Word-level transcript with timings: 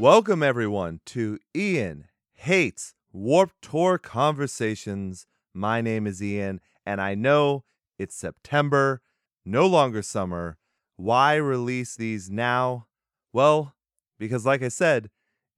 Welcome, 0.00 0.42
everyone, 0.42 1.00
to 1.04 1.38
Ian 1.54 2.06
Hates 2.32 2.94
Warped 3.12 3.60
Tour 3.60 3.98
Conversations. 3.98 5.26
My 5.52 5.82
name 5.82 6.06
is 6.06 6.22
Ian, 6.22 6.62
and 6.86 7.02
I 7.02 7.14
know 7.14 7.64
it's 7.98 8.14
September, 8.14 9.02
no 9.44 9.66
longer 9.66 10.00
summer. 10.00 10.56
Why 10.96 11.34
release 11.34 11.96
these 11.96 12.30
now? 12.30 12.86
Well, 13.34 13.74
because, 14.18 14.46
like 14.46 14.62
I 14.62 14.68
said, 14.68 15.10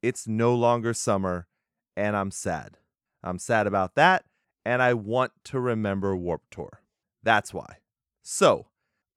it's 0.03 0.27
no 0.27 0.56
longer 0.56 0.93
summer, 0.93 1.47
and 1.97 2.17
I'm 2.17 2.33
sad. 2.33 2.79
I'm 3.23 3.39
sad 3.39 3.69
about 3.69 3.95
that, 3.95 4.25
and 4.65 4.83
I 4.83 4.93
want 4.93 5.31
to 5.45 5.61
remember 5.61 6.17
Warped 6.17 6.51
Tour. 6.51 6.83
That's 7.23 7.55
why. 7.55 7.77
So, 8.25 8.67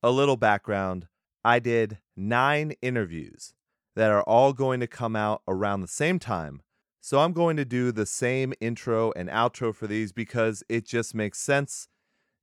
a 0.03 0.12
little 0.12 0.38
background 0.38 1.08
I 1.44 1.58
did 1.58 1.98
nine 2.16 2.76
interviews 2.84 3.55
that 3.95 4.12
are 4.12 4.23
all 4.23 4.54
going 4.54 4.80
to 4.80 4.88
come 4.88 5.16
out 5.16 5.41
around 5.48 5.81
the 5.81 5.88
same 5.88 6.20
time. 6.20 6.62
So 7.02 7.20
I'm 7.20 7.34
going 7.34 7.55
to 7.58 7.66
do 7.66 7.91
the 7.91 8.05
same 8.05 8.53
intro 8.59 9.13
and 9.16 9.30
outro 9.30 9.73
for 9.73 9.88
these 9.88 10.12
because 10.12 10.63
it 10.67 10.86
just 10.86 11.13
makes 11.13 11.40
sense. 11.40 11.88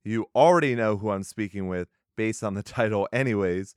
You 0.05 0.27
already 0.35 0.75
know 0.75 0.97
who 0.97 1.11
I'm 1.11 1.23
speaking 1.23 1.67
with 1.67 1.89
based 2.15 2.43
on 2.43 2.53
the 2.53 2.63
title, 2.77 3.07
anyways. 3.11 3.75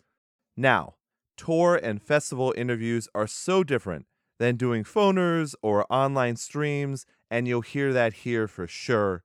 Now, 0.57 0.95
tour 1.37 1.79
and 1.83 2.03
festival 2.03 2.55
interviews 2.57 3.09
are 3.15 3.27
so 3.27 3.63
different 3.63 4.07
than 4.39 4.57
doing 4.57 4.85
phoners 4.85 5.55
or 5.63 5.91
online 5.91 6.37
streams, 6.37 7.07
and 7.31 7.49
you'll 7.49 7.63
hear 7.63 7.93
that 7.93 8.13
here 8.13 8.47
for 8.47 8.67
sure. 8.67 9.25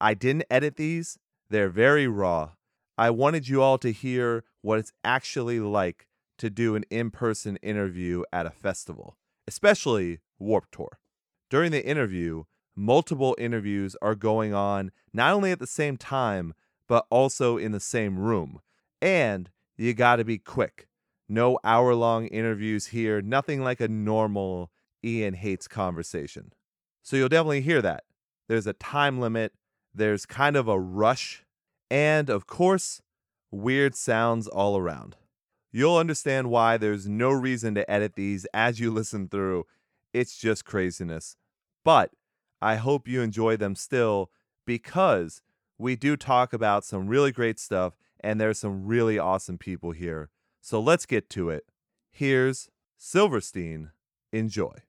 I 0.00 0.14
didn't 0.14 0.44
edit 0.50 0.76
these, 0.76 1.18
they're 1.50 1.68
very 1.68 2.06
raw. 2.08 2.52
I 2.98 3.10
wanted 3.10 3.48
you 3.48 3.62
all 3.62 3.78
to 3.78 3.92
hear 3.92 4.44
what 4.62 4.78
it's 4.78 4.92
actually 5.04 5.60
like 5.60 6.05
to 6.38 6.50
do 6.50 6.74
an 6.74 6.84
in 6.90 7.10
person 7.10 7.56
interview 7.56 8.22
at 8.32 8.46
a 8.46 8.50
festival, 8.50 9.16
especially 9.46 10.20
Warped 10.38 10.72
Tour. 10.72 10.98
During 11.48 11.72
the 11.72 11.86
interview, 11.86 12.44
multiple 12.74 13.34
interviews 13.38 13.96
are 14.02 14.14
going 14.14 14.52
on 14.52 14.90
not 15.12 15.32
only 15.32 15.50
at 15.50 15.58
the 15.58 15.66
same 15.66 15.96
time, 15.96 16.54
but 16.88 17.06
also 17.10 17.56
in 17.56 17.72
the 17.72 17.80
same 17.80 18.18
room. 18.18 18.60
And 19.00 19.50
you 19.76 19.94
gotta 19.94 20.24
be 20.24 20.38
quick. 20.38 20.88
No 21.28 21.58
hour 21.64 21.94
long 21.94 22.26
interviews 22.26 22.86
here, 22.86 23.20
nothing 23.20 23.62
like 23.62 23.80
a 23.80 23.88
normal 23.88 24.70
Ian 25.04 25.34
hates 25.34 25.66
conversation. 25.66 26.52
So 27.02 27.16
you'll 27.16 27.28
definitely 27.28 27.62
hear 27.62 27.82
that. 27.82 28.04
There's 28.48 28.66
a 28.66 28.72
time 28.74 29.20
limit, 29.20 29.52
there's 29.94 30.26
kind 30.26 30.56
of 30.56 30.68
a 30.68 30.78
rush, 30.78 31.44
and 31.90 32.30
of 32.30 32.46
course, 32.46 33.00
weird 33.50 33.94
sounds 33.94 34.46
all 34.46 34.76
around. 34.76 35.16
You'll 35.76 35.98
understand 35.98 36.48
why 36.48 36.78
there's 36.78 37.06
no 37.06 37.30
reason 37.30 37.74
to 37.74 37.90
edit 37.90 38.14
these 38.14 38.46
as 38.54 38.80
you 38.80 38.90
listen 38.90 39.28
through. 39.28 39.66
It's 40.14 40.38
just 40.38 40.64
craziness. 40.64 41.36
But 41.84 42.12
I 42.62 42.76
hope 42.76 43.06
you 43.06 43.20
enjoy 43.20 43.58
them 43.58 43.74
still 43.74 44.30
because 44.64 45.42
we 45.76 45.94
do 45.94 46.16
talk 46.16 46.54
about 46.54 46.86
some 46.86 47.08
really 47.08 47.30
great 47.30 47.58
stuff 47.58 47.92
and 48.20 48.40
there's 48.40 48.58
some 48.58 48.86
really 48.86 49.18
awesome 49.18 49.58
people 49.58 49.90
here. 49.90 50.30
So 50.62 50.80
let's 50.80 51.04
get 51.04 51.28
to 51.28 51.50
it. 51.50 51.66
Here's 52.10 52.70
Silverstein. 52.96 53.90
Enjoy. 54.32 54.85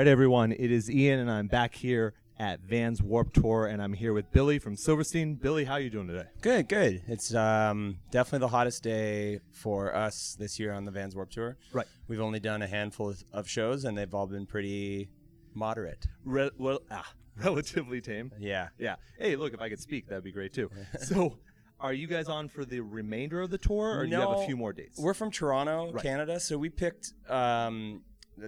Right, 0.00 0.08
everyone. 0.08 0.52
It 0.52 0.72
is 0.72 0.90
Ian, 0.90 1.20
and 1.20 1.30
I'm 1.30 1.46
back 1.46 1.74
here 1.74 2.14
at 2.38 2.60
Vans 2.60 3.02
Warped 3.02 3.34
Tour, 3.34 3.66
and 3.66 3.82
I'm 3.82 3.92
here 3.92 4.14
with 4.14 4.32
Billy 4.32 4.58
from 4.58 4.74
Silverstein. 4.74 5.34
Billy, 5.34 5.66
how 5.66 5.76
you 5.76 5.90
doing 5.90 6.06
today? 6.06 6.24
Good, 6.40 6.70
good. 6.70 7.02
It's 7.06 7.34
um, 7.34 7.98
definitely 8.10 8.38
the 8.38 8.48
hottest 8.48 8.82
day 8.82 9.40
for 9.52 9.94
us 9.94 10.38
this 10.40 10.58
year 10.58 10.72
on 10.72 10.86
the 10.86 10.90
Vans 10.90 11.14
Warped 11.14 11.34
Tour. 11.34 11.58
Right. 11.74 11.86
We've 12.08 12.22
only 12.22 12.40
done 12.40 12.62
a 12.62 12.66
handful 12.66 13.12
of- 13.34 13.46
shows, 13.46 13.84
and 13.84 13.98
they've 13.98 14.14
all 14.14 14.26
been 14.26 14.46
pretty 14.46 15.10
moderate. 15.52 16.06
Re- 16.24 16.50
well, 16.56 16.80
ah, 16.90 17.12
relatively 17.36 18.00
tame. 18.00 18.32
Yeah. 18.38 18.68
Yeah. 18.78 18.96
Hey, 19.18 19.36
look, 19.36 19.52
if 19.52 19.60
I 19.60 19.68
could 19.68 19.80
speak, 19.80 20.08
that'd 20.08 20.24
be 20.24 20.32
great 20.32 20.54
too. 20.54 20.70
so, 20.98 21.36
are 21.78 21.92
you 21.92 22.06
guys 22.06 22.26
on 22.30 22.48
for 22.48 22.64
the 22.64 22.80
remainder 22.80 23.42
of 23.42 23.50
the 23.50 23.58
tour, 23.58 23.98
or 23.98 24.06
do 24.06 24.12
you 24.12 24.18
have 24.18 24.30
a 24.30 24.46
few 24.46 24.56
more 24.56 24.72
dates? 24.72 24.98
We're 24.98 25.12
from 25.12 25.30
Toronto, 25.30 25.92
Right. 25.92 26.02
Canada, 26.02 26.40
so 26.40 26.56
we 26.56 26.70
picked 26.70 27.12
um, 27.28 28.00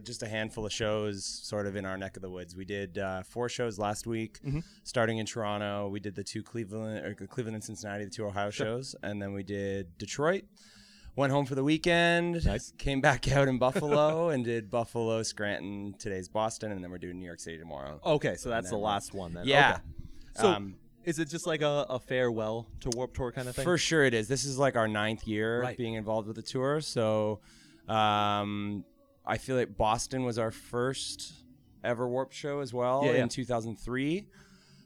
just 0.04 0.22
a 0.22 0.28
handful 0.28 0.64
of 0.66 0.72
shows 0.72 1.24
sort 1.24 1.66
of 1.66 1.76
in 1.76 1.84
our 1.84 1.96
neck 1.98 2.16
of 2.16 2.22
the 2.22 2.30
woods. 2.30 2.56
We 2.56 2.64
did 2.64 2.98
uh, 2.98 3.22
four 3.22 3.48
shows 3.48 3.78
last 3.78 4.06
week, 4.06 4.38
Mm-hmm. 4.44 4.60
starting 4.84 5.18
in 5.18 5.26
Toronto. 5.26 5.88
We 5.88 6.00
did 6.00 6.14
the 6.14 6.24
two 6.24 6.42
Cleveland, 6.42 7.04
or 7.04 7.26
Cleveland 7.26 7.56
and 7.56 7.64
Cincinnati, 7.64 8.04
the 8.04 8.10
two 8.10 8.24
Ohio 8.26 8.50
shows, 8.50 8.94
and 9.02 9.20
then 9.20 9.32
we 9.32 9.42
did 9.42 9.98
Detroit. 9.98 10.44
Went 11.14 11.30
home 11.30 11.44
for 11.44 11.54
the 11.54 11.62
weekend. 11.64 12.42
Nice. 12.46 12.72
Came 12.78 13.02
back 13.02 13.30
out 13.30 13.46
in 13.46 13.58
Buffalo 13.66 14.30
and 14.30 14.44
did 14.46 14.70
Buffalo, 14.70 15.22
Scranton. 15.22 15.94
Today's 15.98 16.26
Boston, 16.28 16.72
and 16.72 16.82
then 16.82 16.90
we're 16.90 16.96
doing 16.96 17.18
New 17.18 17.26
York 17.26 17.40
City 17.40 17.58
tomorrow. 17.58 18.00
okay, 18.02 18.34
so 18.36 18.48
that's 18.48 18.70
the 18.70 18.78
last 18.78 19.12
one 19.12 19.34
then. 19.34 19.46
yeah. 19.46 19.72
Okay. 19.72 19.82
So, 20.36 20.48
Um, 20.48 20.76
is 21.04 21.18
it 21.18 21.28
just 21.28 21.46
like 21.46 21.60
a, 21.60 21.84
a 21.90 21.98
farewell 21.98 22.66
to 22.80 22.88
Warped 22.94 23.14
Tour 23.16 23.30
kind 23.32 23.46
of 23.46 23.54
thing? 23.56 23.64
For 23.64 23.76
sure, 23.76 24.04
it 24.04 24.14
is. 24.14 24.26
This 24.28 24.46
is 24.46 24.56
like 24.56 24.74
our 24.76 24.88
ninth 24.88 25.26
year 25.26 25.60
Right. 25.60 25.76
being 25.76 25.94
involved 25.94 26.28
with 26.28 26.36
the 26.36 26.42
tour. 26.42 26.80
So, 26.80 27.40
um, 27.88 28.84
I 29.24 29.38
feel 29.38 29.56
like 29.56 29.76
Boston 29.76 30.24
was 30.24 30.38
our 30.38 30.50
first 30.50 31.44
ever 31.84 32.08
Warp 32.08 32.32
show 32.32 32.60
as 32.60 32.72
well 32.72 33.02
Yeah, 33.04 33.12
yeah. 33.12 33.22
in 33.22 33.28
2003. 33.28 34.26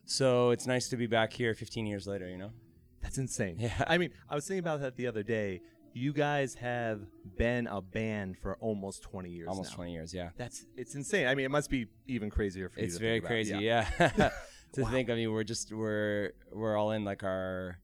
So 0.05 0.51
it's 0.51 0.67
nice 0.67 0.89
to 0.91 0.97
be 0.97 1.07
back 1.07 1.33
here 1.33 1.55
15 1.55 1.87
years 1.87 2.07
later. 2.07 2.29
You 2.29 2.39
know. 2.39 2.51
That's 3.03 3.19
insane. 3.19 3.57
Yeah. 3.59 3.85
I 3.87 3.99
mean, 3.99 4.11
I 4.29 4.35
was 4.35 4.47
thinking 4.47 4.61
about 4.61 4.81
that 4.81 4.97
the 4.97 5.07
other 5.07 5.23
day. 5.23 5.61
You 5.93 6.13
guys 6.13 6.55
have 6.57 7.01
been 7.39 7.67
a 7.69 7.81
band 7.81 8.37
for 8.37 8.57
almost 8.61 9.03
20 9.03 9.31
years 9.31 9.49
Almost 9.49 9.71
now. 9.71 9.77
20 9.77 9.93
years. 9.93 10.13
Yeah. 10.13 10.31
That's 10.37 10.67
it's 10.77 10.95
insane. 10.95 11.27
I 11.27 11.35
mean, 11.35 11.47
it 11.47 11.51
must 11.51 11.71
be 11.71 11.87
even 12.07 12.29
crazier 12.29 12.69
for 12.69 12.81
you. 12.81 12.87
It's 12.87 12.99
very 12.99 13.21
crazy. 13.21 13.55
Yeah. 13.57 13.89
Yeah. 13.99 14.31
to 14.75 14.85
think. 14.87 15.11
I 15.11 15.15
mean, 15.15 15.33
we're 15.33 15.45
just 15.45 15.73
we're 15.73 16.33
we're 16.53 16.77
all 16.77 16.91
in 16.91 17.05
like 17.05 17.23
our 17.25 17.79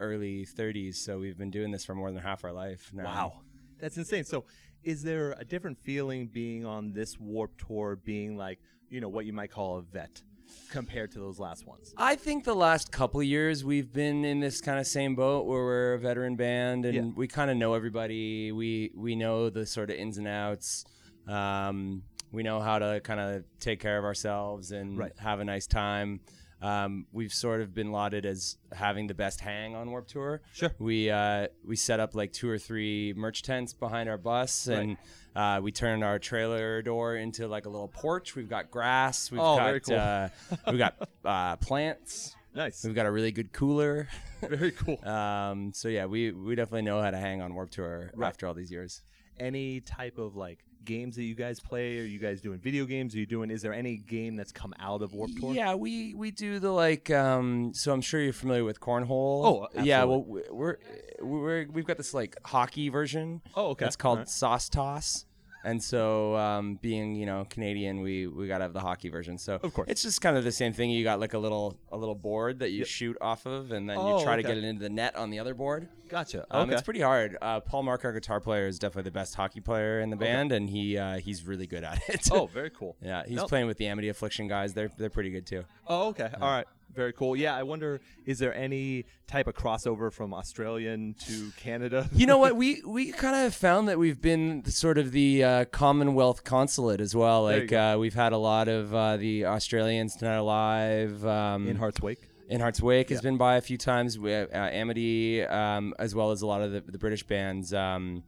early 0.00 0.46
30s, 0.46 0.96
so 0.96 1.18
we've 1.18 1.38
been 1.38 1.50
doing 1.50 1.70
this 1.70 1.84
for 1.84 1.94
more 1.94 2.10
than 2.12 2.22
half 2.22 2.44
our 2.44 2.52
life 2.52 2.90
now. 2.92 3.04
Wow, 3.04 3.32
that's 3.80 3.96
insane. 3.96 4.24
So, 4.24 4.44
is 4.84 5.02
there 5.02 5.32
a 5.38 5.44
different 5.44 5.78
feeling 5.78 6.26
being 6.26 6.64
on 6.66 6.92
this 6.92 7.18
Warped 7.18 7.66
Tour, 7.66 7.96
being 7.96 8.36
like 8.36 8.58
you 8.88 9.00
know 9.00 9.08
what 9.08 9.24
you 9.26 9.32
might 9.32 9.50
call 9.50 9.78
a 9.78 9.82
vet, 9.82 10.22
compared 10.70 11.10
to 11.12 11.18
those 11.18 11.38
last 11.38 11.66
ones? 11.66 11.94
I 11.96 12.14
think 12.14 12.44
the 12.44 12.54
last 12.54 12.92
couple 12.92 13.20
of 13.20 13.26
years 13.26 13.64
we've 13.64 13.92
been 13.92 14.24
in 14.24 14.40
this 14.40 14.60
kind 14.60 14.78
of 14.78 14.86
same 14.86 15.14
boat 15.14 15.46
where 15.46 15.62
we're 15.64 15.94
a 15.94 15.98
veteran 15.98 16.36
band 16.36 16.84
and 16.84 16.94
Yeah. 16.94 17.12
we 17.16 17.26
kind 17.28 17.50
of 17.50 17.56
know 17.56 17.74
everybody. 17.74 18.52
We 18.52 18.90
we 18.94 19.16
know 19.16 19.48
the 19.50 19.64
sort 19.66 19.90
of 19.90 19.96
ins 19.96 20.18
and 20.18 20.28
outs. 20.28 20.84
Um, 21.26 22.02
we 22.32 22.42
know 22.42 22.60
how 22.60 22.78
to 22.78 23.00
kind 23.04 23.20
of 23.20 23.44
take 23.60 23.78
care 23.80 23.98
of 23.98 24.04
ourselves 24.04 24.72
and 24.72 24.98
Right. 24.98 25.12
have 25.18 25.40
a 25.40 25.44
nice 25.44 25.66
time. 25.66 26.20
Um, 26.62 27.06
we've 27.12 27.32
sort 27.32 27.60
of 27.60 27.74
been 27.74 27.90
lauded 27.90 28.24
as 28.24 28.56
having 28.72 29.08
the 29.08 29.14
best 29.14 29.40
hang 29.40 29.74
on 29.74 29.90
Warped 29.90 30.10
Tour. 30.10 30.40
Sure. 30.54 30.70
We 30.78 31.10
uh, 31.10 31.48
we 31.66 31.74
set 31.76 31.98
up 32.00 32.14
like 32.14 32.32
two 32.32 32.48
or 32.48 32.58
three 32.58 33.12
merch 33.16 33.42
tents 33.42 33.72
behind 33.74 34.08
our 34.08 34.18
bus, 34.18 34.68
and 34.68 34.96
uh, 35.34 35.60
we 35.62 35.72
turned 35.72 36.04
our 36.04 36.18
trailer 36.20 36.80
door 36.82 37.16
into 37.16 37.48
like 37.48 37.66
a 37.66 37.68
little 37.68 37.88
porch. 37.88 38.36
We've 38.36 38.48
got 38.48 38.70
grass. 38.70 39.30
We've 39.30 39.40
Oh, 39.40 39.56
got 39.56 39.64
very 39.66 39.80
cool. 39.80 39.96
uh, 39.98 40.28
we've 40.68 40.78
got 40.78 41.08
uh, 41.24 41.56
plants. 41.56 42.36
Nice, 42.54 42.84
We've 42.84 42.94
got 42.94 43.06
a 43.06 43.10
really 43.10 43.32
good 43.32 43.52
cooler. 43.52 44.08
very 44.42 44.72
cool. 44.72 45.02
Um, 45.08 45.72
so 45.74 45.88
yeah, 45.88 46.04
we 46.06 46.32
we 46.32 46.54
definitely 46.54 46.82
know 46.82 47.00
how 47.00 47.10
to 47.10 47.16
hang 47.18 47.40
on 47.40 47.54
Warped 47.54 47.72
Tour 47.72 48.10
Right. 48.14 48.28
after 48.28 48.46
all 48.46 48.54
these 48.54 48.70
years. 48.70 49.02
Any 49.40 49.80
type 49.80 50.18
of 50.18 50.36
like 50.36 50.58
games 50.84 51.16
that 51.16 51.24
you 51.24 51.34
guys 51.34 51.60
play? 51.60 51.98
Are 51.98 52.04
you 52.04 52.18
guys 52.18 52.40
doing 52.40 52.58
video 52.58 52.84
games? 52.84 53.14
Are 53.14 53.18
you 53.18 53.26
doing? 53.26 53.50
Is 53.50 53.62
there 53.62 53.72
any 53.72 53.96
game 53.96 54.36
that's 54.36 54.52
come 54.52 54.74
out 54.78 55.02
of 55.02 55.12
Warped 55.14 55.38
Tour? 55.40 55.54
Yeah, 55.54 55.74
we 55.74 56.14
we 56.14 56.30
do 56.30 56.58
the 56.58 56.70
like. 56.70 57.10
Um, 57.10 57.72
so 57.74 57.92
I'm 57.92 58.00
sure 58.00 58.20
you're 58.20 58.32
familiar 58.32 58.64
with 58.64 58.80
cornhole. 58.80 59.68
Oh, 59.74 59.82
yeah. 59.82 60.04
Well, 60.04 60.22
we- 60.24 60.42
we're 60.50 60.76
we're 61.20 61.66
we've 61.70 61.86
got 61.86 61.96
this 61.96 62.12
like 62.14 62.36
hockey 62.44 62.88
version. 62.88 63.42
Oh, 63.54 63.68
okay. 63.70 63.86
It's 63.86 63.96
called 63.96 64.18
Alright. 64.18 64.28
sauce 64.28 64.68
toss. 64.68 65.24
And 65.64 65.82
so, 65.82 66.36
um, 66.36 66.76
being 66.82 67.14
you 67.14 67.26
know 67.26 67.46
Canadian, 67.48 68.00
we 68.00 68.26
we 68.26 68.48
gotta 68.48 68.64
have 68.64 68.72
the 68.72 68.80
hockey 68.80 69.08
version. 69.08 69.38
So 69.38 69.60
Of 69.62 69.72
course. 69.74 69.88
it's 69.88 70.02
just 70.02 70.20
kind 70.20 70.36
of 70.36 70.44
the 70.44 70.52
same 70.52 70.72
thing. 70.72 70.90
You 70.90 71.04
got 71.04 71.20
like 71.20 71.34
a 71.34 71.38
little 71.38 71.76
a 71.90 71.96
little 71.96 72.14
board 72.14 72.58
that 72.60 72.70
you 72.70 72.84
shoot 72.84 73.16
off 73.20 73.46
of, 73.46 73.70
and 73.72 73.88
then 73.88 73.96
Oh, 73.98 74.18
you 74.18 74.24
try 74.24 74.36
to 74.36 74.42
get 74.42 74.56
it 74.58 74.64
into 74.64 74.82
the 74.82 74.90
net 74.90 75.14
on 75.16 75.30
the 75.30 75.38
other 75.38 75.54
board. 75.54 75.88
Gotcha. 76.08 76.44
Um, 76.50 76.62
okay. 76.68 76.74
It's 76.74 76.82
pretty 76.82 77.00
hard. 77.00 77.38
Uh, 77.40 77.60
Paul 77.60 77.84
Marc, 77.84 78.04
our 78.04 78.12
guitar 78.12 78.38
player, 78.40 78.66
is 78.66 78.78
definitely 78.78 79.04
the 79.08 79.14
best 79.14 79.34
hockey 79.34 79.60
player 79.60 80.00
in 80.00 80.10
the 80.10 80.16
band, 80.16 80.52
and 80.52 80.68
he 80.68 80.98
uh, 80.98 81.18
he's 81.18 81.46
really 81.46 81.66
good 81.66 81.84
at 81.84 82.02
it. 82.08 82.28
oh, 82.32 82.46
very 82.52 82.70
cool. 82.70 82.96
yeah, 83.00 83.22
he's 83.26 83.36
No. 83.36 83.46
playing 83.46 83.66
with 83.66 83.78
the 83.78 83.86
Amity 83.86 84.08
Affliction 84.08 84.48
guys. 84.48 84.74
They're 84.74 84.90
they're 84.98 85.10
pretty 85.10 85.30
good 85.30 85.46
too. 85.46 85.64
Oh, 85.86 86.08
okay. 86.08 86.30
All 86.40 86.50
right. 86.50 86.66
Very 86.94 87.12
cool. 87.12 87.34
Yeah, 87.36 87.56
I 87.56 87.62
wonder, 87.62 88.00
is 88.26 88.38
there 88.38 88.54
any 88.54 89.06
type 89.26 89.46
of 89.46 89.54
crossover 89.54 90.12
from 90.12 90.34
Australian 90.34 91.14
to 91.26 91.50
Canada? 91.56 92.08
You 92.14 92.26
know 92.26 92.38
what? 92.38 92.54
We 92.62 92.82
we 92.86 93.12
kind 93.12 93.46
of 93.46 93.54
found 93.54 93.88
that 93.88 93.98
we've 93.98 94.20
been 94.20 94.64
sort 94.66 94.98
of 94.98 95.10
the 95.12 95.42
uh, 95.42 95.64
Commonwealth 95.66 96.44
consulate 96.44 97.00
as 97.00 97.14
well. 97.16 97.44
Like 97.44 97.72
uh, 97.72 97.96
we've 97.98 98.14
had 98.14 98.32
a 98.32 98.38
lot 98.38 98.68
of 98.68 98.94
uh, 98.94 99.16
the 99.16 99.46
Australians 99.46 100.16
tonight 100.16 100.36
alive. 100.36 101.24
Um, 101.26 101.66
in 101.66 101.76
Heart's 101.76 102.00
Wake. 102.00 102.28
In 102.48 102.60
Heart's 102.60 102.82
Wake 102.82 103.08
has 103.08 103.22
been 103.22 103.38
by 103.38 103.56
a 103.56 103.60
few 103.62 103.78
times. 103.78 104.18
We 104.18 104.34
uh, 104.34 104.46
Amity, 104.52 105.42
um, 105.44 105.94
as 105.98 106.14
well 106.14 106.30
as 106.32 106.42
a 106.42 106.46
lot 106.46 106.60
of 106.60 106.72
the, 106.72 106.80
the 106.82 106.98
British 106.98 107.22
bands. 107.22 107.72
Um, 107.72 108.22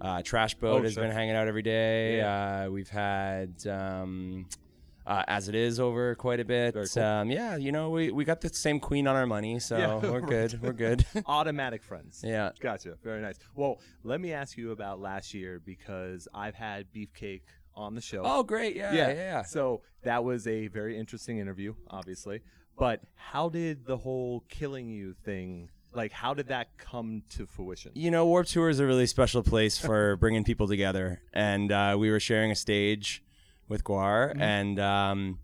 uh, 0.00 0.20
Trash 0.22 0.56
Boat 0.56 0.80
Oh, 0.80 0.82
has 0.82 0.92
sure. 0.94 1.04
been 1.04 1.12
hanging 1.12 1.34
out 1.36 1.48
every 1.48 1.62
day. 1.62 2.20
Uh, 2.20 2.68
we've 2.70 2.90
had 2.90 3.54
um, 3.66 4.46
uh, 5.06 5.22
As 5.26 5.48
It 5.48 5.54
Is 5.54 5.80
over 5.80 6.14
quite 6.14 6.40
a 6.40 6.44
bit. 6.44 6.74
Cool. 6.74 7.02
Um, 7.02 7.30
yeah, 7.30 7.56
you 7.56 7.72
know, 7.72 7.90
we, 7.90 8.10
we 8.10 8.24
got 8.24 8.40
the 8.40 8.48
same 8.48 8.80
queen 8.80 9.06
on 9.06 9.16
our 9.16 9.26
money, 9.26 9.58
so 9.58 9.76
Yeah, 9.78 9.94
we're 10.10 10.20
right. 10.20 10.28
good. 10.28 10.62
We're 10.62 10.72
good. 10.72 11.04
Automatic 11.26 11.82
friends. 11.82 12.22
yeah. 12.24 12.50
Gotcha. 12.60 12.96
Very 13.02 13.20
nice. 13.20 13.36
Well, 13.54 13.80
let 14.04 14.20
me 14.20 14.32
ask 14.32 14.56
you 14.56 14.70
about 14.72 15.00
last 15.00 15.34
year 15.34 15.60
because 15.64 16.28
I've 16.34 16.54
had 16.54 16.86
Beefcake 16.92 17.42
on 17.74 17.94
the 17.94 18.00
show. 18.02 18.22
Oh, 18.24 18.42
great. 18.42 18.76
Yeah. 18.76 18.92
Yeah. 18.92 19.12
yeah. 19.12 19.42
So 19.42 19.82
that 20.02 20.24
was 20.24 20.46
a 20.46 20.68
very 20.68 20.98
interesting 20.98 21.38
interview, 21.38 21.74
obviously. 21.88 22.40
But 22.78 23.00
how 23.14 23.48
did 23.48 23.84
the 23.86 23.96
whole 23.98 24.44
killing 24.48 24.88
you 24.88 25.14
thing, 25.24 25.68
like, 25.94 26.10
how 26.12 26.32
did 26.34 26.48
that 26.48 26.76
come 26.78 27.22
to 27.30 27.44
fruition? 27.46 27.92
You 27.94 28.10
know, 28.10 28.26
Warped 28.26 28.50
Tour 28.50 28.70
is 28.70 28.78
a 28.80 28.86
really 28.86 29.06
special 29.06 29.42
place 29.42 29.76
for 29.78 30.16
bringing 30.16 30.42
people 30.42 30.66
together, 30.66 31.20
and 31.34 31.70
uh, 31.70 31.96
we 31.98 32.10
were 32.10 32.18
sharing 32.20 32.50
a 32.50 32.54
stage 32.56 33.22
with 33.68 33.84
Gwar, 33.84 34.30
Mm-hmm. 34.32 34.40
and 34.42 34.80
um, 34.80 35.38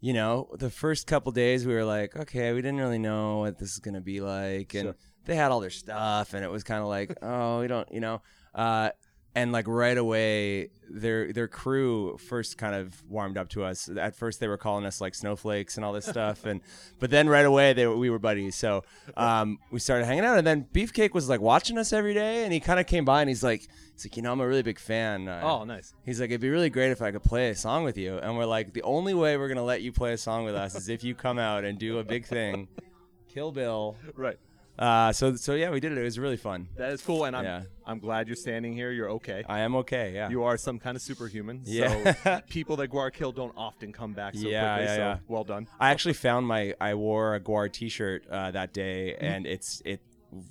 you 0.00 0.12
know, 0.12 0.48
the 0.58 0.70
first 0.70 1.06
couple 1.06 1.32
days 1.32 1.66
we 1.66 1.72
were 1.74 1.84
like, 1.84 2.14
okay, 2.16 2.52
we 2.52 2.60
didn't 2.60 2.78
really 2.80 2.98
know 2.98 3.38
what 3.38 3.58
this 3.58 3.72
is 3.72 3.78
gonna 3.78 4.00
be 4.00 4.20
like, 4.20 4.74
and 4.74 4.84
Sure. 4.88 4.96
they 5.24 5.34
had 5.36 5.50
all 5.50 5.60
their 5.60 5.70
stuff, 5.70 6.34
and 6.34 6.44
it 6.44 6.50
was 6.50 6.62
kind 6.64 6.80
of 6.82 6.88
like, 6.88 7.16
oh, 7.22 7.60
we 7.60 7.66
don't, 7.68 7.90
you 7.92 8.00
know, 8.00 8.20
uh, 8.54 8.90
and 9.34 9.50
like 9.52 9.66
right 9.66 9.98
away, 9.98 10.68
their 10.88 11.32
their 11.32 11.48
crew 11.48 12.16
first 12.18 12.56
kind 12.56 12.74
of 12.74 13.02
warmed 13.08 13.36
up 13.36 13.48
to 13.50 13.64
us. 13.64 13.88
At 13.88 14.14
first, 14.14 14.38
they 14.40 14.46
were 14.48 14.56
calling 14.56 14.84
us 14.86 15.00
like 15.00 15.14
snowflakes 15.14 15.76
and 15.76 15.84
all 15.84 15.92
this 15.92 16.06
stuff, 16.06 16.44
and 16.46 16.60
but 17.00 17.10
then 17.10 17.28
right 17.28 17.44
away, 17.44 17.72
they 17.72 17.86
were, 17.86 17.96
we 17.96 18.10
were 18.10 18.18
buddies. 18.20 18.54
So 18.54 18.84
um, 19.16 19.58
we 19.70 19.80
started 19.80 20.04
hanging 20.06 20.24
out, 20.24 20.38
and 20.38 20.46
then 20.46 20.66
Beefcake 20.72 21.12
was 21.14 21.28
like 21.28 21.40
watching 21.40 21.78
us 21.78 21.92
every 21.92 22.14
day, 22.14 22.44
and 22.44 22.52
he 22.52 22.60
kind 22.60 22.78
of 22.78 22.86
came 22.86 23.04
by 23.04 23.22
and 23.22 23.28
he's 23.28 23.42
like, 23.42 23.66
he's 23.94 24.04
like, 24.06 24.16
you 24.16 24.22
know, 24.22 24.32
I'm 24.32 24.40
a 24.40 24.46
really 24.46 24.62
big 24.62 24.78
fan. 24.78 25.26
Uh, 25.28 25.40
Oh, 25.42 25.64
nice. 25.64 25.94
He's 26.04 26.20
like, 26.20 26.30
it'd 26.30 26.40
be 26.40 26.50
really 26.50 26.70
great 26.70 26.90
if 26.92 27.02
I 27.02 27.10
could 27.10 27.24
play 27.24 27.50
a 27.50 27.54
song 27.56 27.82
with 27.84 27.98
you. 27.98 28.18
And 28.18 28.36
we're 28.36 28.44
like, 28.46 28.72
the 28.72 28.82
only 28.82 29.14
way 29.14 29.36
we're 29.36 29.48
gonna 29.48 29.64
let 29.64 29.82
you 29.82 29.90
play 29.92 30.12
a 30.12 30.18
song 30.18 30.44
with 30.44 30.54
us 30.54 30.74
is 30.76 30.88
if 30.88 31.02
you 31.02 31.14
come 31.14 31.38
out 31.38 31.64
and 31.64 31.78
do 31.78 31.98
a 31.98 32.04
big 32.04 32.24
thing, 32.26 32.68
Kill 33.34 33.50
Bill. 33.50 33.96
Right. 34.14 34.38
Uh, 34.78 35.12
so 35.12 35.36
so 35.36 35.54
yeah, 35.54 35.70
we 35.70 35.78
did 35.80 35.92
it. 35.92 35.98
It 35.98 36.02
was 36.02 36.18
really 36.18 36.36
fun. 36.36 36.68
That 36.76 36.90
is 36.92 37.00
cool. 37.02 37.24
And 37.24 37.36
I'm, 37.36 37.44
Yeah. 37.44 37.62
I'm 37.86 37.98
glad 38.00 38.26
you're 38.26 38.34
standing 38.36 38.72
here. 38.74 38.90
You're 38.90 39.10
okay. 39.12 39.44
I 39.48 39.60
am 39.60 39.76
okay. 39.76 40.12
Yeah. 40.14 40.28
You 40.30 40.42
are 40.42 40.56
some 40.56 40.78
kind 40.80 40.96
of 40.96 41.02
superhuman. 41.02 41.60
Yeah. 41.64 42.14
So 42.24 42.40
people 42.48 42.76
that 42.76 42.90
Gwar 42.90 43.12
kill 43.12 43.30
don't 43.30 43.54
often 43.56 43.92
come 43.92 44.12
back 44.14 44.34
so 44.34 44.48
Yeah, 44.48 44.74
quickly. 44.76 44.86
yeah, 44.90 44.96
so 44.96 45.00
yeah. 45.02 45.18
well 45.28 45.44
done. 45.44 45.68
I 45.78 45.90
actually 45.90 46.14
found 46.14 46.46
my 46.46 46.74
I 46.80 46.94
wore 46.94 47.36
a 47.36 47.40
Gwar 47.40 47.72
T-shirt 47.72 48.26
uh, 48.28 48.50
that 48.50 48.72
day, 48.72 49.14
Mm-hmm. 49.16 49.24
and 49.24 49.46
it's 49.46 49.80
it 49.84 50.00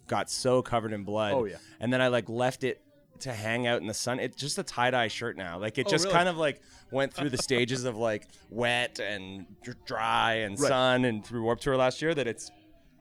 got 0.08 0.30
so 0.30 0.62
covered 0.62 0.94
in 0.94 1.04
blood. 1.04 1.34
Oh, 1.34 1.44
yeah. 1.44 1.58
And 1.82 1.92
then 1.92 2.02
I 2.02 2.08
like 2.08 2.30
left 2.30 2.64
it 2.64 2.82
to 3.20 3.34
hang 3.34 3.68
out 3.68 3.82
in 3.82 3.88
the 3.88 3.94
sun. 3.94 4.20
It's 4.20 4.38
just 4.38 4.58
a 4.58 4.64
tie 4.64 4.92
dye 4.92 5.10
shirt 5.10 5.36
now. 5.36 5.60
Like 5.60 5.78
it 5.78 5.88
Oh, 5.88 5.90
just 5.90 6.06
really? 6.06 6.16
kind 6.16 6.30
of 6.30 6.38
like 6.38 6.62
went 6.92 7.14
through 7.14 7.30
the 7.30 7.38
stages 7.38 7.84
of 7.84 7.98
like 7.98 8.28
wet 8.50 9.00
and 9.00 9.46
dry 9.86 10.36
and 10.36 10.58
Right. 10.58 10.68
sun 10.70 11.04
and 11.06 11.26
through 11.26 11.44
Warped 11.44 11.64
Tour 11.64 11.76
last 11.76 12.02
year 12.02 12.14
that 12.16 12.28
it's 12.28 12.50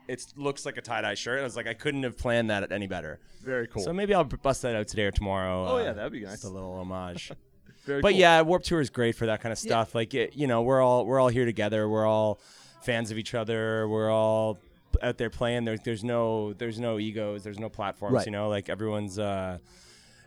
it 0.08 0.24
looks 0.36 0.66
like 0.66 0.76
a 0.76 0.80
tie 0.82 1.00
dye 1.02 1.14
shirt. 1.14 1.40
I 1.40 1.42
was 1.42 1.56
like 1.56 1.66
I 1.66 1.74
couldn't 1.74 2.02
have 2.02 2.16
planned 2.18 2.50
that 2.50 2.70
any 2.72 2.86
better. 2.86 3.20
Very 3.42 3.66
cool. 3.66 3.82
So 3.82 3.92
maybe 3.92 4.14
I'll 4.14 4.24
bust 4.24 4.62
that 4.62 4.76
out 4.76 4.88
today 4.88 5.04
or 5.04 5.10
tomorrow. 5.10 5.66
Oh, 5.68 5.76
uh, 5.78 5.82
yeah, 5.82 5.92
that'd 5.92 6.12
be 6.12 6.20
Just 6.20 6.44
nice. 6.44 6.44
a 6.44 6.50
little 6.50 6.74
homage. 6.74 7.32
Very 7.84 8.00
but 8.00 8.12
cool. 8.12 8.18
yeah, 8.20 8.40
Warped 8.42 8.66
Tour 8.66 8.80
is 8.80 8.90
great 8.90 9.16
for 9.16 9.26
that 9.26 9.40
kind 9.40 9.52
of 9.52 9.58
stuff. 9.58 9.94
Like 9.94 10.14
it, 10.14 10.36
you 10.36 10.46
know, 10.46 10.62
we're 10.62 10.80
all 10.80 11.04
we're 11.04 11.18
all 11.18 11.28
here 11.28 11.44
together. 11.44 11.88
We're 11.88 12.06
all 12.06 12.40
fans 12.82 13.10
of 13.10 13.18
each 13.18 13.34
other. 13.34 13.88
We're 13.88 14.10
all 14.10 14.58
out 15.02 15.18
there 15.18 15.30
playing. 15.30 15.64
There's 15.64 15.80
there's 15.80 16.04
no 16.04 16.52
there's 16.52 16.78
no 16.78 17.00
egos. 17.00 17.42
There's 17.42 17.58
no 17.58 17.68
platforms. 17.68 18.14
Right. 18.14 18.26
You 18.26 18.30
know, 18.32 18.48
like 18.48 18.68
everyone's 18.68 19.18
uh, 19.18 19.58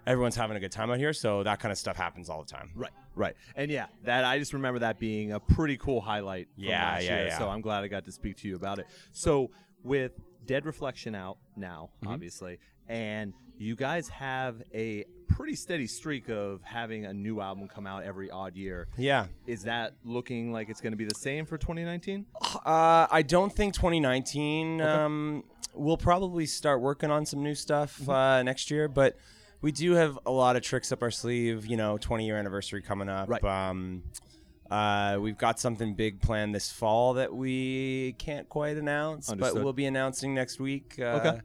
everyone's 0.05 0.35
having 0.35 0.57
a 0.57 0.59
good 0.59 0.71
time 0.71 0.91
out 0.91 0.97
here. 0.97 1.13
So 1.13 1.43
that 1.43 1.59
kind 1.61 1.71
of 1.71 1.77
stuff 1.77 1.95
happens 1.95 2.29
all 2.29 2.43
the 2.43 2.51
time. 2.51 2.71
Right, 2.75 2.91
right, 3.15 3.35
and 3.55 3.71
yeah, 3.71 3.85
that 4.03 4.25
I 4.25 4.37
just 4.37 4.51
remember 4.53 4.79
that 4.79 4.99
being 4.99 5.31
a 5.31 5.39
pretty 5.39 5.77
cool 5.77 6.01
highlight. 6.01 6.47
From 6.55 6.65
Yeah, 6.65 6.83
last 6.83 7.03
yeah, 7.03 7.17
year, 7.17 7.27
yeah. 7.27 7.37
So 7.37 7.47
I'm 7.49 7.61
glad 7.61 7.83
I 7.83 7.87
got 7.87 8.03
to 8.05 8.11
speak 8.11 8.37
to 8.37 8.47
you 8.47 8.55
about 8.55 8.79
it. 8.79 8.87
So 9.13 9.49
with 9.85 10.11
Dead 10.45 10.65
Reflection 10.65 11.15
out 11.15 11.37
now, 11.55 11.89
Mm-hmm. 12.01 12.13
obviously, 12.13 12.59
and 12.89 13.33
you 13.57 13.75
guys 13.75 14.09
have 14.09 14.61
a 14.73 15.05
pretty 15.29 15.55
steady 15.55 15.87
streak 15.87 16.29
of 16.29 16.61
having 16.63 17.05
a 17.05 17.13
new 17.13 17.39
album 17.41 17.67
come 17.67 17.87
out 17.87 18.03
every 18.03 18.29
odd 18.29 18.55
year. 18.55 18.87
Yeah. 18.97 19.27
Is 19.47 19.63
that 19.63 19.93
looking 20.03 20.51
like 20.51 20.69
it's 20.69 20.81
going 20.81 20.91
to 20.93 20.97
be 20.97 21.05
the 21.05 21.15
same 21.15 21.45
for 21.45 21.57
2019? 21.57 22.25
Uh, 22.65 23.07
I 23.09 23.21
don't 23.25 23.51
think 23.53 23.73
2019. 23.75 24.81
Um, 24.81 25.43
we'll 25.73 25.97
probably 25.97 26.45
start 26.45 26.81
working 26.81 27.11
on 27.11 27.25
some 27.25 27.41
new 27.41 27.55
stuff 27.55 27.97
Mm-hmm. 28.01 28.09
uh, 28.11 28.43
next 28.43 28.69
year, 28.69 28.87
but 28.87 29.17
we 29.61 29.71
do 29.71 29.93
have 29.93 30.19
a 30.25 30.31
lot 30.31 30.55
of 30.55 30.61
tricks 30.61 30.91
up 30.91 31.01
our 31.01 31.11
sleeve. 31.11 31.65
You 31.65 31.77
know, 31.77 31.97
20 31.97 32.25
year 32.25 32.37
anniversary 32.37 32.81
coming 32.81 33.09
up. 33.09 33.29
Right. 33.29 33.43
Um, 33.43 34.03
uh, 34.71 35.17
we've 35.19 35.37
got 35.37 35.59
something 35.59 35.93
big 35.93 36.21
planned 36.21 36.53
this 36.55 36.71
fall 36.71 37.13
that 37.15 37.33
we 37.33 38.13
can't 38.17 38.49
quite 38.49 38.77
announce, 38.77 39.29
Understood. 39.29 39.55
but 39.55 39.63
we'll 39.63 39.73
be 39.73 39.85
announcing 39.85 40.33
next 40.33 40.59
week. 40.59 40.95
Uh, 40.99 41.03
Okay. 41.23 41.41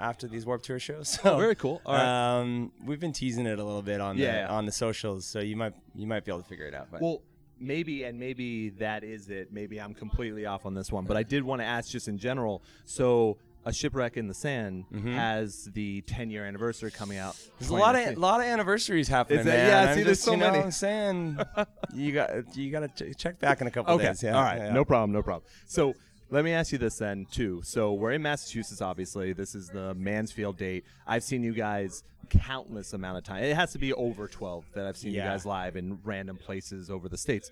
After 0.00 0.28
these 0.28 0.46
Warped 0.46 0.64
Tour 0.64 0.78
shows, 0.78 1.08
so 1.22 1.36
very 1.38 1.56
cool. 1.56 1.82
All 1.84 1.92
right. 1.92 2.38
um, 2.38 2.70
we've 2.84 3.00
been 3.00 3.12
teasing 3.12 3.46
it 3.46 3.58
a 3.58 3.64
little 3.64 3.82
bit 3.82 4.00
on 4.00 4.16
Yeah, 4.16 4.26
the 4.30 4.38
yeah. 4.38 4.48
on 4.48 4.64
the 4.64 4.70
socials, 4.70 5.26
so 5.26 5.40
you 5.40 5.56
might 5.56 5.74
you 5.96 6.06
might 6.06 6.24
be 6.24 6.30
able 6.30 6.40
to 6.40 6.48
figure 6.48 6.66
it 6.66 6.74
out. 6.74 6.86
But 6.92 7.02
Well, 7.02 7.20
maybe, 7.58 8.04
and 8.04 8.16
maybe 8.16 8.68
that 8.78 9.02
is 9.02 9.28
it. 9.28 9.52
Maybe 9.52 9.80
I'm 9.80 9.94
completely 9.94 10.46
off 10.46 10.66
on 10.66 10.74
this 10.74 10.92
one, 10.92 11.04
but 11.04 11.16
I 11.16 11.24
did 11.24 11.42
want 11.42 11.62
to 11.62 11.64
ask 11.66 11.90
just 11.90 12.06
in 12.06 12.16
general. 12.16 12.62
So, 12.84 13.38
a 13.64 13.72
shipwreck 13.72 14.16
in 14.16 14.28
the 14.28 14.34
sand 14.34 14.84
has 15.14 15.64
the 15.74 16.00
10 16.02 16.30
year 16.30 16.44
anniversary 16.46 16.90
coming 16.90 17.18
out. 17.18 17.34
Mm-hmm. 17.34 17.50
There's 17.58 17.70
a 17.70 17.74
lot 17.74 17.94
of 17.94 18.00
2019. 18.00 18.20
lot 18.20 18.40
of 18.40 18.46
anniversaries 18.46 19.08
happening, 19.08 19.44
that- 19.44 19.46
man. 19.46 19.66
yeah, 19.88 19.94
see, 19.94 20.02
there's 20.02 20.16
just, 20.18 20.24
so 20.24 20.30
you 20.32 20.36
know, 20.38 20.50
many. 20.52 20.62
I'm 20.64 20.70
saying 20.70 21.38
you 21.94 22.12
got 22.12 22.56
you 22.56 22.70
got 22.70 22.96
to 22.96 23.12
ch- 23.12 23.16
check 23.18 23.38
back 23.38 23.60
in 23.60 23.66
a 23.66 23.70
couple 23.70 23.94
Okay. 23.94 24.06
days. 24.06 24.22
Yeah. 24.22 24.36
All 24.36 24.42
right. 24.42 24.58
yeah. 24.58 24.72
No 24.72 24.84
problem. 24.84 25.12
No 25.12 25.22
problem. 25.22 25.44
So 25.66 25.94
let 26.30 26.44
me 26.44 26.52
ask 26.52 26.72
you 26.72 26.78
this 26.78 26.96
then 26.98 27.26
too. 27.30 27.60
So 27.64 27.92
we're 27.92 28.12
in 28.12 28.22
Massachusetts. 28.22 28.80
Obviously, 28.80 29.32
this 29.32 29.54
is 29.54 29.68
the 29.68 29.94
Mansfield 29.94 30.56
date. 30.56 30.84
I've 31.06 31.22
seen 31.24 31.42
you 31.42 31.52
guys 31.52 32.04
countless 32.30 32.92
amount 32.92 33.18
of 33.18 33.24
time. 33.24 33.42
It 33.42 33.54
has 33.56 33.72
to 33.72 33.78
be 33.78 33.92
over 33.94 34.28
12 34.28 34.64
that 34.74 34.86
I've 34.86 34.96
seen 34.96 35.12
you 35.12 35.20
guys 35.22 35.46
live 35.46 35.76
in 35.76 35.98
random 36.04 36.36
places 36.36 36.90
over 36.90 37.08
the 37.08 37.16
states. 37.18 37.50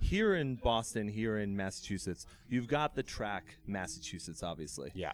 Here 0.00 0.34
in 0.34 0.56
Boston, 0.56 1.08
here 1.08 1.38
in 1.38 1.56
Massachusetts, 1.56 2.26
you've 2.50 2.66
got 2.68 2.94
the 2.94 3.02
track 3.02 3.44
Massachusetts, 3.66 4.42
obviously. 4.42 4.90
Yeah. 4.94 5.12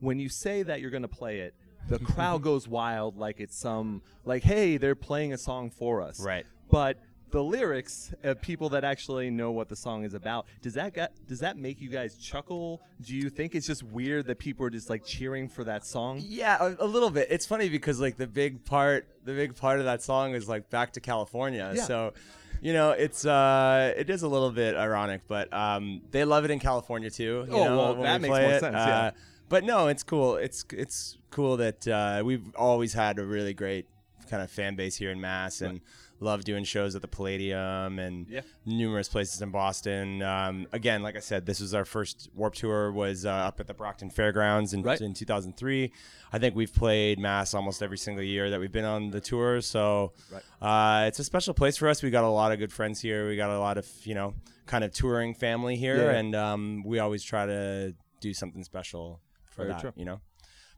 When 0.00 0.18
you 0.18 0.28
say 0.28 0.62
that 0.62 0.80
you're 0.80 0.90
going 0.90 1.02
to 1.02 1.08
play 1.08 1.40
it, 1.40 1.54
the 1.88 1.98
crowd 1.98 2.42
goes 2.42 2.68
wild 2.68 3.16
like 3.16 3.40
it's 3.40 3.56
some 3.56 4.02
like 4.24 4.42
hey, 4.42 4.76
they're 4.76 4.94
playing 4.94 5.32
a 5.32 5.38
song 5.38 5.70
for 5.70 6.02
us. 6.02 6.20
Right. 6.20 6.44
But 6.70 6.98
the 7.30 7.42
lyrics, 7.42 8.12
uh, 8.24 8.34
people 8.40 8.70
that 8.70 8.84
actually 8.84 9.28
know 9.30 9.50
what 9.50 9.68
the 9.68 9.76
song 9.76 10.04
is 10.04 10.14
about, 10.14 10.46
does 10.62 10.74
that 10.74 10.94
got, 10.94 11.12
does 11.26 11.40
that 11.40 11.58
make 11.58 11.78
you 11.80 11.90
guys 11.90 12.16
chuckle? 12.16 12.80
Do 13.02 13.14
you 13.14 13.28
think 13.28 13.54
it's 13.54 13.66
just 13.66 13.82
weird 13.82 14.26
that 14.28 14.38
people 14.38 14.64
are 14.64 14.70
just 14.70 14.88
like 14.88 15.04
cheering 15.04 15.46
for 15.48 15.62
that 15.64 15.84
song? 15.84 16.22
Yeah, 16.22 16.56
a, 16.58 16.84
a 16.84 16.86
little 16.86 17.10
bit. 17.10 17.28
It's 17.30 17.44
funny 17.44 17.68
because 17.68 18.00
like 18.00 18.16
the 18.16 18.26
big 18.26 18.64
part, 18.64 19.06
the 19.24 19.34
big 19.34 19.56
part 19.56 19.78
of 19.78 19.84
that 19.84 20.02
song 20.02 20.34
is 20.34 20.48
like 20.48 20.70
back 20.70 20.92
to 20.94 21.00
California. 21.00 21.70
Yeah. 21.76 21.82
So, 21.84 22.14
you 22.62 22.72
know, 22.72 22.90
it's 22.92 23.26
uh, 23.26 23.92
it 23.96 24.08
is 24.08 24.22
a 24.22 24.28
little 24.28 24.50
bit 24.50 24.74
ironic, 24.74 25.20
but 25.28 25.52
um, 25.52 26.00
they 26.10 26.24
love 26.24 26.46
it 26.46 26.50
in 26.50 26.58
California 26.60 27.10
too. 27.10 27.44
You 27.46 27.54
Oh, 27.56 27.64
know, 27.64 27.76
well, 27.76 27.94
that 28.04 28.22
we 28.22 28.28
makes 28.30 28.40
more 28.40 28.50
it. 28.52 28.60
sense, 28.60 28.74
Uh, 28.74 29.12
yeah. 29.14 29.20
But 29.48 29.64
no, 29.64 29.88
it's 29.88 30.02
cool. 30.02 30.36
It's 30.36 30.64
it's 30.72 31.16
cool 31.30 31.56
that 31.58 31.86
uh, 31.88 32.22
we've 32.24 32.54
always 32.54 32.92
had 32.92 33.18
a 33.18 33.24
really 33.24 33.54
great 33.54 33.86
kind 34.30 34.42
of 34.42 34.50
fan 34.50 34.76
base 34.76 34.96
here 34.96 35.10
in 35.10 35.20
Mass 35.20 35.62
and 35.62 35.80
love 36.20 36.44
doing 36.44 36.64
shows 36.64 36.94
at 36.96 37.00
the 37.00 37.08
Palladium 37.08 37.98
and 37.98 38.26
Yeah. 38.28 38.40
numerous 38.66 39.08
places 39.08 39.40
in 39.40 39.50
Boston. 39.50 40.20
Um, 40.20 40.66
again, 40.72 41.02
like 41.02 41.16
I 41.16 41.20
said, 41.20 41.46
this 41.46 41.60
was 41.60 41.74
our 41.74 41.84
first 41.86 42.28
Warped 42.34 42.58
Tour 42.58 42.90
was 42.92 43.24
uh, 43.24 43.30
up 43.30 43.60
at 43.60 43.68
the 43.68 43.72
Brockton 43.74 44.10
Fairgrounds 44.10 44.74
in, 44.74 44.82
Right. 44.82 45.00
in 45.00 45.14
2003. 45.14 45.92
I 46.32 46.38
think 46.38 46.54
we've 46.56 46.74
played 46.74 47.18
Mass 47.18 47.54
almost 47.54 47.82
every 47.82 47.96
single 47.98 48.24
year 48.24 48.50
that 48.50 48.58
we've 48.60 48.72
been 48.72 48.84
on 48.84 49.10
the 49.12 49.20
tour. 49.20 49.60
So 49.62 50.12
uh, 50.60 51.04
it's 51.06 51.20
a 51.20 51.24
special 51.24 51.54
place 51.54 51.76
for 51.78 51.88
us. 51.88 52.02
We 52.02 52.10
got 52.10 52.24
a 52.24 52.28
lot 52.28 52.52
of 52.52 52.58
good 52.58 52.72
friends 52.72 53.00
here. 53.00 53.28
We 53.28 53.36
got 53.36 53.50
a 53.50 53.58
lot 53.60 53.78
of 53.78 53.86
you 54.04 54.14
know 54.14 54.34
kind 54.66 54.84
of 54.84 54.92
touring 54.92 55.32
family 55.34 55.76
here, 55.76 56.10
Yeah. 56.12 56.18
and 56.18 56.34
um, 56.34 56.82
we 56.84 56.98
always 56.98 57.22
try 57.22 57.46
to 57.46 57.94
do 58.20 58.34
something 58.34 58.64
special 58.64 59.20
Very 59.64 59.72
that. 59.74 59.80
true. 59.80 59.92
You 59.96 60.04
know. 60.04 60.20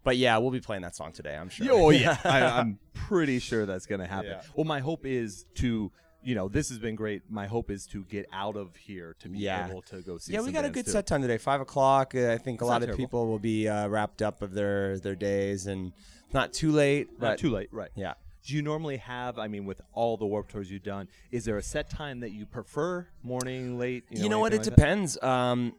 But 0.02 0.16
yeah, 0.16 0.38
we'll 0.38 0.50
be 0.50 0.60
playing 0.60 0.82
that 0.82 0.96
song 0.96 1.12
today. 1.12 1.36
I'm 1.36 1.48
sure. 1.50 1.66
Oh 1.70 1.90
yeah, 1.90 2.16
I, 2.24 2.40
I'm 2.42 2.78
pretty 2.94 3.38
sure 3.38 3.66
that's 3.66 3.86
gonna 3.86 4.06
happen. 4.06 4.30
Yeah. 4.30 4.42
Well, 4.54 4.64
my 4.64 4.80
hope 4.80 5.04
is 5.04 5.44
to, 5.56 5.92
you 6.22 6.34
know, 6.34 6.48
this 6.48 6.70
has 6.70 6.78
been 6.78 6.94
great. 6.94 7.22
My 7.30 7.46
hope 7.46 7.70
is 7.70 7.86
to 7.88 8.04
get 8.04 8.26
out 8.32 8.56
of 8.56 8.74
here 8.76 9.14
to 9.20 9.28
be 9.28 9.40
Yeah. 9.40 9.68
able 9.68 9.82
to 9.82 10.00
go 10.00 10.16
see. 10.16 10.32
Yeah, 10.32 10.40
we 10.40 10.52
got 10.52 10.64
a 10.64 10.70
good 10.70 10.86
too. 10.86 10.92
set 10.92 11.06
time 11.06 11.20
today. 11.20 11.36
Five 11.38 11.60
o'clock. 11.60 12.14
Uh, 12.14 12.30
I 12.32 12.38
think 12.38 12.62
a 12.62 12.64
lot 12.64 12.82
of 12.82 12.86
terrible. 12.86 13.04
people 13.04 13.26
will 13.26 13.38
be 13.38 13.68
uh, 13.68 13.88
wrapped 13.88 14.22
up 14.22 14.40
of 14.40 14.54
their 14.54 14.98
their 14.98 15.14
days, 15.14 15.66
and 15.66 15.92
not 16.32 16.54
too 16.54 16.72
late. 16.72 17.20
Not 17.20 17.36
too 17.38 17.50
late, 17.50 17.68
right? 17.70 17.90
Yeah. 17.94 18.14
Do 18.46 18.56
you 18.56 18.62
normally 18.62 18.96
have? 18.96 19.38
I 19.38 19.48
mean, 19.48 19.66
with 19.66 19.82
all 19.92 20.16
the 20.16 20.24
warp 20.24 20.48
tours 20.48 20.70
you've 20.70 20.82
done, 20.82 21.08
is 21.30 21.44
there 21.44 21.58
a 21.58 21.62
set 21.62 21.90
time 21.90 22.20
that 22.20 22.30
you 22.30 22.46
prefer? 22.46 23.06
Morning, 23.22 23.78
late? 23.78 24.04
You 24.08 24.30
know, 24.30 24.38
what? 24.38 24.54
It 24.54 24.58
like 24.58 24.64
that? 24.64 24.76
depends. 24.76 25.22
Um, 25.22 25.74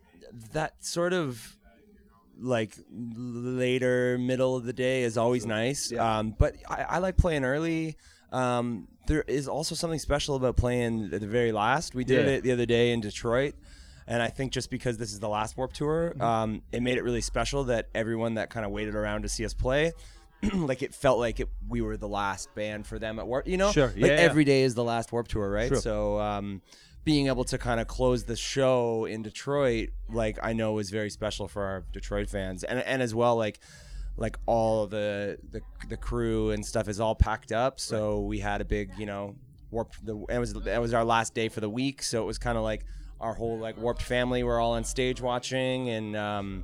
that 0.54 0.86
sort 0.86 1.12
of 1.14 1.58
like 2.42 2.74
later 2.90 4.18
middle 4.18 4.56
of 4.56 4.64
the 4.66 4.74
day 4.74 5.04
is 5.04 5.18
always 5.18 5.46
nice. 5.46 5.92
Um, 5.94 6.36
but 6.38 6.56
I, 6.70 6.84
I 6.90 6.98
like 7.00 7.18
playing 7.18 7.46
early. 7.46 7.98
Um, 8.32 8.88
there 9.08 9.24
is 9.28 9.48
also 9.48 9.76
something 9.76 10.00
special 10.00 10.36
about 10.36 10.58
playing 10.58 11.12
at 11.14 11.22
the 11.22 11.28
very 11.28 11.52
last. 11.52 11.94
We 11.96 12.04
did 12.04 12.26
Yeah. 12.26 12.32
it 12.34 12.44
the 12.44 12.52
other 12.52 12.66
day 12.66 12.92
in 12.92 13.02
Detroit. 13.02 13.56
And 14.08 14.22
I 14.22 14.28
think 14.28 14.52
just 14.52 14.70
because 14.70 14.98
this 14.98 15.14
is 15.14 15.20
the 15.20 15.30
last 15.30 15.56
Warped 15.58 15.76
Tour, 15.76 16.12
Mm-hmm. 16.12 16.22
um, 16.22 16.62
it 16.72 16.82
made 16.82 16.98
it 16.98 17.04
really 17.04 17.22
special 17.22 17.66
that 17.66 17.88
everyone 17.94 18.36
that 18.36 18.50
kind 18.50 18.66
of 18.66 18.72
waited 18.72 18.96
around 18.96 19.22
to 19.24 19.30
see 19.30 19.46
us 19.46 19.54
play, 19.54 19.92
like 20.54 20.82
it 20.82 20.94
felt 20.94 21.20
like 21.20 21.40
it, 21.40 21.50
we 21.70 21.82
were 21.82 21.98
the 21.98 22.08
last 22.08 22.54
band 22.56 22.88
for 22.88 22.98
them 23.00 23.20
at 23.20 23.28
Warp. 23.28 23.48
You 23.48 23.58
know, 23.58 23.72
Sure. 23.72 23.88
Like 23.88 23.96
Yeah, 23.98 24.08
yeah. 24.08 24.14
every 24.14 24.44
day 24.44 24.64
is 24.64 24.74
the 24.76 24.84
last 24.84 25.12
Warped 25.12 25.32
Tour, 25.32 25.50
right? 25.50 25.76
So 25.78 26.20
um, 26.20 26.62
being 27.04 27.28
able 27.28 27.44
to 27.46 27.58
kind 27.58 27.80
of 27.80 27.88
close 27.88 28.24
the 28.26 28.36
show 28.36 29.06
in 29.06 29.22
Detroit, 29.24 29.90
like 30.10 30.38
I 30.44 30.54
know 30.54 30.78
is 30.80 30.90
very 30.90 31.10
special 31.10 31.48
for 31.48 31.64
our 31.64 31.84
Detroit 31.94 32.30
fans, 32.30 32.64
and 32.64 32.80
and 32.80 33.02
as 33.02 33.16
well 33.16 33.36
like 33.36 33.60
like 34.18 34.38
all 34.46 34.88
the 34.88 35.38
the 35.52 35.62
the 35.90 35.98
crew 35.98 36.52
and 36.52 36.66
stuff 36.66 36.88
is 36.88 37.00
all 37.00 37.16
packed 37.16 37.52
up. 37.52 37.80
So 37.80 38.20
we 38.22 38.40
had 38.40 38.62
a 38.62 38.66
big 38.66 38.92
you 38.98 39.06
know 39.06 39.36
warp. 39.72 39.94
The 40.04 40.16
it 40.30 40.38
was 40.38 40.52
it 40.56 40.80
was 40.82 40.94
our 40.94 41.06
last 41.06 41.34
day 41.34 41.50
for 41.50 41.60
the 41.62 41.70
week, 41.70 42.04
so 42.04 42.22
it 42.22 42.26
was 42.26 42.38
kind 42.38 42.58
of 42.58 42.64
like 42.64 42.86
our 43.20 43.34
whole 43.34 43.58
like 43.58 43.78
warped 43.78 44.02
family. 44.02 44.44
We're 44.44 44.60
all 44.60 44.74
on 44.74 44.84
stage 44.84 45.22
watching 45.22 45.90
and. 45.90 46.16
Um, 46.16 46.64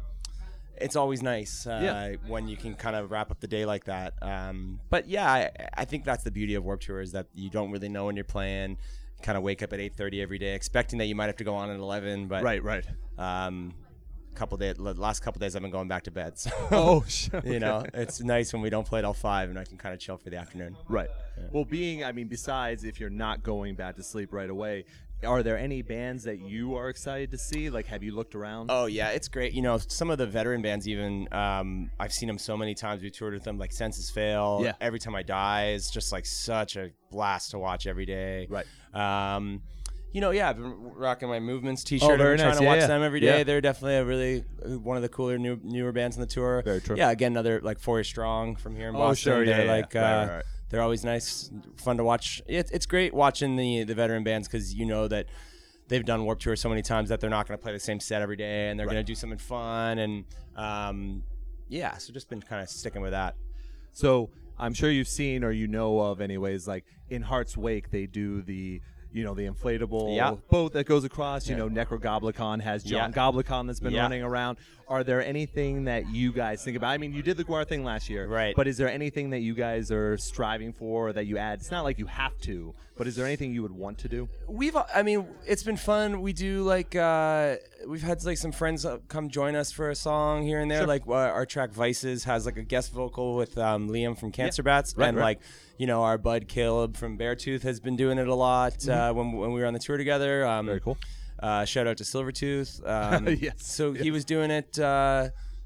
it's 0.79 0.95
always 0.95 1.23
nice 1.23 1.65
uh, 1.65 1.79
Yeah. 1.81 2.15
when 2.27 2.47
you 2.47 2.55
can 2.55 2.75
kind 2.75 2.95
of 2.95 3.09
wrap 3.09 3.31
up 3.31 3.39
the 3.39 3.47
day 3.47 3.65
like 3.65 3.85
that. 3.85 4.13
Um, 4.21 4.79
but 4.91 5.07
yeah, 5.07 5.27
I, 5.31 5.49
I 5.73 5.85
think 5.85 6.05
that's 6.05 6.23
the 6.23 6.29
beauty 6.29 6.53
of 6.53 6.63
Warped 6.63 6.83
Tour 6.83 7.01
is 7.01 7.13
that 7.13 7.25
you 7.33 7.49
don't 7.49 7.71
really 7.71 7.89
know 7.89 8.05
when 8.05 8.15
you're 8.15 8.23
playing. 8.23 8.77
Kind 9.21 9.37
of 9.37 9.43
wake 9.43 9.63
up 9.63 9.73
at 9.73 9.79
8:30 9.79 10.21
every 10.21 10.37
day, 10.37 10.53
expecting 10.53 10.99
that 10.99 11.05
you 11.05 11.15
might 11.15 11.25
have 11.25 11.37
to 11.37 11.43
go 11.43 11.55
on 11.55 11.69
at 11.69 11.77
11. 11.77 12.27
But 12.27 12.43
Right, 12.43 12.63
right. 12.63 12.85
um, 13.17 13.73
couple 14.35 14.55
days, 14.57 14.77
last 14.77 15.21
couple 15.21 15.39
days, 15.39 15.55
I've 15.55 15.63
been 15.63 15.71
going 15.71 15.87
back 15.87 16.03
to 16.03 16.11
bed. 16.11 16.33
So 16.37 16.51
Oh, 16.71 17.03
sure. 17.07 17.41
you 17.45 17.59
know, 17.59 17.83
it's 17.93 18.21
nice 18.21 18.53
when 18.53 18.61
we 18.61 18.69
don't 18.69 18.85
play 18.85 19.01
till 19.01 19.13
five 19.13 19.49
and 19.49 19.57
I 19.57 19.63
can 19.65 19.77
kind 19.77 19.93
of 19.95 19.99
chill 19.99 20.17
for 20.17 20.29
the 20.29 20.37
afternoon. 20.37 20.77
Right. 20.87 21.09
Well, 21.51 21.65
being, 21.65 22.03
I 22.03 22.11
mean, 22.11 22.27
besides 22.27 22.83
if 22.83 22.99
you're 22.99 23.09
not 23.09 23.41
going 23.41 23.73
back 23.75 23.95
to 23.95 24.03
sleep 24.03 24.31
right 24.31 24.49
away, 24.49 24.85
are 25.25 25.41
there 25.43 25.57
any 25.57 25.81
bands 25.81 26.23
that 26.25 26.39
you 26.39 26.75
are 26.75 26.89
excited 26.89 27.31
to 27.31 27.37
see? 27.37 27.69
Like, 27.69 27.87
have 27.87 28.03
you 28.03 28.13
looked 28.15 28.35
around? 28.35 28.69
Oh 28.71 28.85
yeah, 28.85 29.09
it's 29.09 29.27
great. 29.27 29.53
You 29.53 29.61
know, 29.61 29.77
some 29.77 30.09
of 30.09 30.17
the 30.17 30.27
veteran 30.27 30.61
bands 30.61 30.87
even 30.87 31.27
um, 31.33 31.89
I've 31.99 32.13
seen 32.13 32.27
them 32.27 32.37
so 32.37 32.55
many 32.55 32.75
times. 32.75 33.01
We 33.01 33.09
toured 33.09 33.33
with 33.33 33.43
them, 33.43 33.57
like 33.57 33.71
Senses 33.71 34.09
Fail. 34.09 34.61
Yeah. 34.63 34.73
Every 34.79 34.99
time 34.99 35.15
I 35.15 35.23
die 35.23 35.71
is 35.71 35.89
just 35.89 36.11
like 36.11 36.25
such 36.25 36.75
a 36.75 36.91
blast 37.11 37.51
to 37.51 37.59
watch 37.59 37.87
every 37.87 38.05
day. 38.05 38.47
Right. 38.49 38.65
Um, 38.93 39.61
you 40.13 40.21
know, 40.21 40.31
yeah, 40.31 40.49
I've 40.49 40.55
been 40.57 40.73
rocking 40.95 41.27
my 41.29 41.39
movements 41.39 41.83
T-shirt. 41.83 42.09
Oh, 42.09 42.13
I've 42.13 42.17
very 42.17 42.37
been 42.37 42.45
trying 42.45 42.49
nice. 42.51 42.57
to 42.59 42.63
Yeah, 42.63 42.69
watch 42.69 42.79
yeah. 42.81 42.87
them 42.87 43.03
every 43.03 43.19
day. 43.19 43.37
Yeah. 43.39 43.43
They're 43.43 43.61
definitely 43.61 43.95
a 43.97 44.05
really 44.05 44.39
one 44.77 44.95
of 44.95 45.03
the 45.03 45.09
cooler 45.09 45.37
new 45.37 45.59
newer 45.63 45.91
bands 45.91 46.15
on 46.15 46.21
the 46.21 46.27
tour. 46.27 46.61
Very 46.63 46.79
true. 46.81 46.95
Yeah, 46.95 47.11
again, 47.11 47.33
another 47.33 47.59
like 47.61 47.79
Four 47.79 47.97
Years 47.97 48.07
Strong 48.07 48.55
from 48.55 48.75
here 48.75 48.89
in 48.89 48.95
Oh, 48.95 48.99
Boston. 48.99 49.33
sure, 49.33 49.43
yeah, 49.43 49.57
They're 49.57 49.67
like 49.67 49.95
uh, 49.95 49.99
right, 49.99 50.27
right. 50.37 50.45
They're 50.69 50.81
always 50.81 51.05
nice, 51.05 51.49
fun 51.77 51.97
to 51.97 52.03
watch. 52.03 52.41
It's 52.47 52.71
it's 52.71 52.85
great 52.85 53.13
watching 53.13 53.55
the 53.55 53.83
the 53.83 53.95
veteran 53.95 54.23
bands 54.23 54.47
because 54.47 54.73
you 54.73 54.85
know 54.85 55.07
that 55.07 55.27
they've 55.87 56.03
done 56.03 56.25
Warped 56.25 56.41
Tour 56.41 56.55
so 56.57 56.67
many 56.69 56.81
times 56.81 57.07
that 57.09 57.21
they're 57.21 57.29
not 57.29 57.47
going 57.47 57.57
to 57.57 57.63
play 57.63 57.71
the 57.71 57.79
same 57.79 57.99
set 57.99 58.21
every 58.21 58.35
day, 58.35 58.69
and 58.69 58.77
they're 58.79 58.85
Right. 58.87 58.93
going 58.93 59.05
to 59.05 59.09
do 59.11 59.15
something 59.15 59.39
fun 59.39 59.99
and 59.99 60.25
um, 60.55 61.23
yeah. 61.69 61.97
So 61.97 62.11
just 62.13 62.29
been 62.29 62.41
kind 62.41 62.61
of 62.61 62.69
sticking 62.69 63.01
with 63.01 63.11
that. 63.11 63.35
So 63.93 64.29
I'm 64.59 64.73
sure 64.73 64.89
you've 64.91 65.07
seen 65.07 65.43
or 65.43 65.51
you 65.51 65.67
know 65.67 65.99
of, 65.99 66.19
anyways. 66.19 66.67
Like 66.67 66.83
in 67.09 67.21
Heart's 67.21 67.55
Wake, 67.55 67.91
they 67.91 68.05
do 68.05 68.41
the 68.41 68.81
you 69.13 69.23
know 69.23 69.33
the 69.33 69.47
inflatable 69.47 70.15
Yeah. 70.15 70.35
boat 70.49 70.73
that 70.73 70.85
goes 70.85 71.03
across. 71.03 71.47
You 71.47 71.55
Yeah. 71.55 71.65
know, 71.65 71.69
Nekrogoblikon 71.69 72.61
has 72.61 72.83
John 72.83 73.11
Yeah. 73.11 73.17
Goblikon 73.17 73.67
that's 73.67 73.79
been 73.79 73.93
Yeah. 73.93 74.01
running 74.03 74.21
around. 74.23 74.57
Are 74.89 75.03
there 75.03 75.21
anything 75.21 75.83
that 75.85 76.09
you 76.09 76.31
guys 76.31 76.63
think 76.63 76.77
about? 76.77 76.89
I 76.91 76.97
mean, 76.97 77.11
you 77.13 77.21
did 77.21 77.35
the 77.35 77.43
Gwar 77.43 77.67
thing 77.67 77.83
last 77.83 78.09
year, 78.09 78.25
Right. 78.27 78.55
But 78.55 78.67
is 78.67 78.77
there 78.77 78.89
anything 78.89 79.31
that 79.31 79.39
you 79.39 79.53
guys 79.53 79.91
are 79.91 80.17
striving 80.17 80.71
for 80.71 81.11
that 81.13 81.25
you 81.25 81.37
add? 81.37 81.59
It's 81.59 81.71
not 81.71 81.83
like 81.83 81.99
you 81.99 82.05
have 82.05 82.37
to, 82.41 82.73
but 82.97 83.05
is 83.05 83.15
there 83.17 83.25
anything 83.25 83.53
you 83.53 83.61
would 83.63 83.71
want 83.73 83.97
to 83.99 84.07
do? 84.07 84.29
We've, 84.47 84.75
I 84.95 85.03
mean, 85.03 85.25
it's 85.45 85.63
been 85.63 85.75
fun. 85.77 86.21
We 86.21 86.31
do 86.31 86.63
like, 86.63 86.95
uh, 86.95 87.57
we've 87.87 88.01
had 88.03 88.23
like 88.25 88.37
some 88.37 88.51
friends 88.51 88.85
uh, 88.85 88.97
come 89.07 89.29
join 89.29 89.55
us 89.55 89.71
for 89.71 89.89
a 89.89 89.95
song 89.95 90.43
here 90.43 90.59
and 90.59 90.69
there. 90.69 90.79
Sure. 90.81 90.87
Like 90.87 91.07
uh, 91.07 91.13
our 91.13 91.45
track 91.45 91.71
Vices 91.71 92.23
has 92.25 92.45
like 92.45 92.57
a 92.57 92.63
guest 92.63 92.91
vocal 92.91 93.35
with 93.35 93.57
um, 93.57 93.89
Liam 93.89 94.17
from 94.17 94.31
Cancer 94.31 94.63
Bats, 94.63 94.93
Right, 94.97 95.07
and 95.09 95.17
right. 95.17 95.23
like, 95.23 95.39
you 95.77 95.87
know, 95.87 96.03
our 96.03 96.17
bud 96.17 96.47
Caleb 96.47 96.97
from 96.97 97.17
Beartooth 97.17 97.63
has 97.63 97.79
been 97.79 97.95
doing 97.95 98.17
it 98.17 98.27
a 98.27 98.35
lot 98.35 98.87
uh, 98.87 99.13
when 99.13 99.31
when 99.31 99.53
we 99.53 99.61
were 99.61 99.65
on 99.67 99.73
the 99.73 99.79
tour 99.79 99.97
together. 99.97 100.45
Um, 100.45 100.57
Mm-hmm. 100.57 100.67
Very 100.67 100.79
cool. 100.81 100.97
Uh, 101.39 101.65
shout 101.65 101.85
out 101.87 101.97
to 101.97 102.03
Silvertooth. 102.03 102.81
Um, 102.87 103.27
Yes, 103.41 103.53
So 103.59 103.93
he 103.93 104.09
was 104.11 104.25
doing 104.25 104.49
it. 104.51 104.77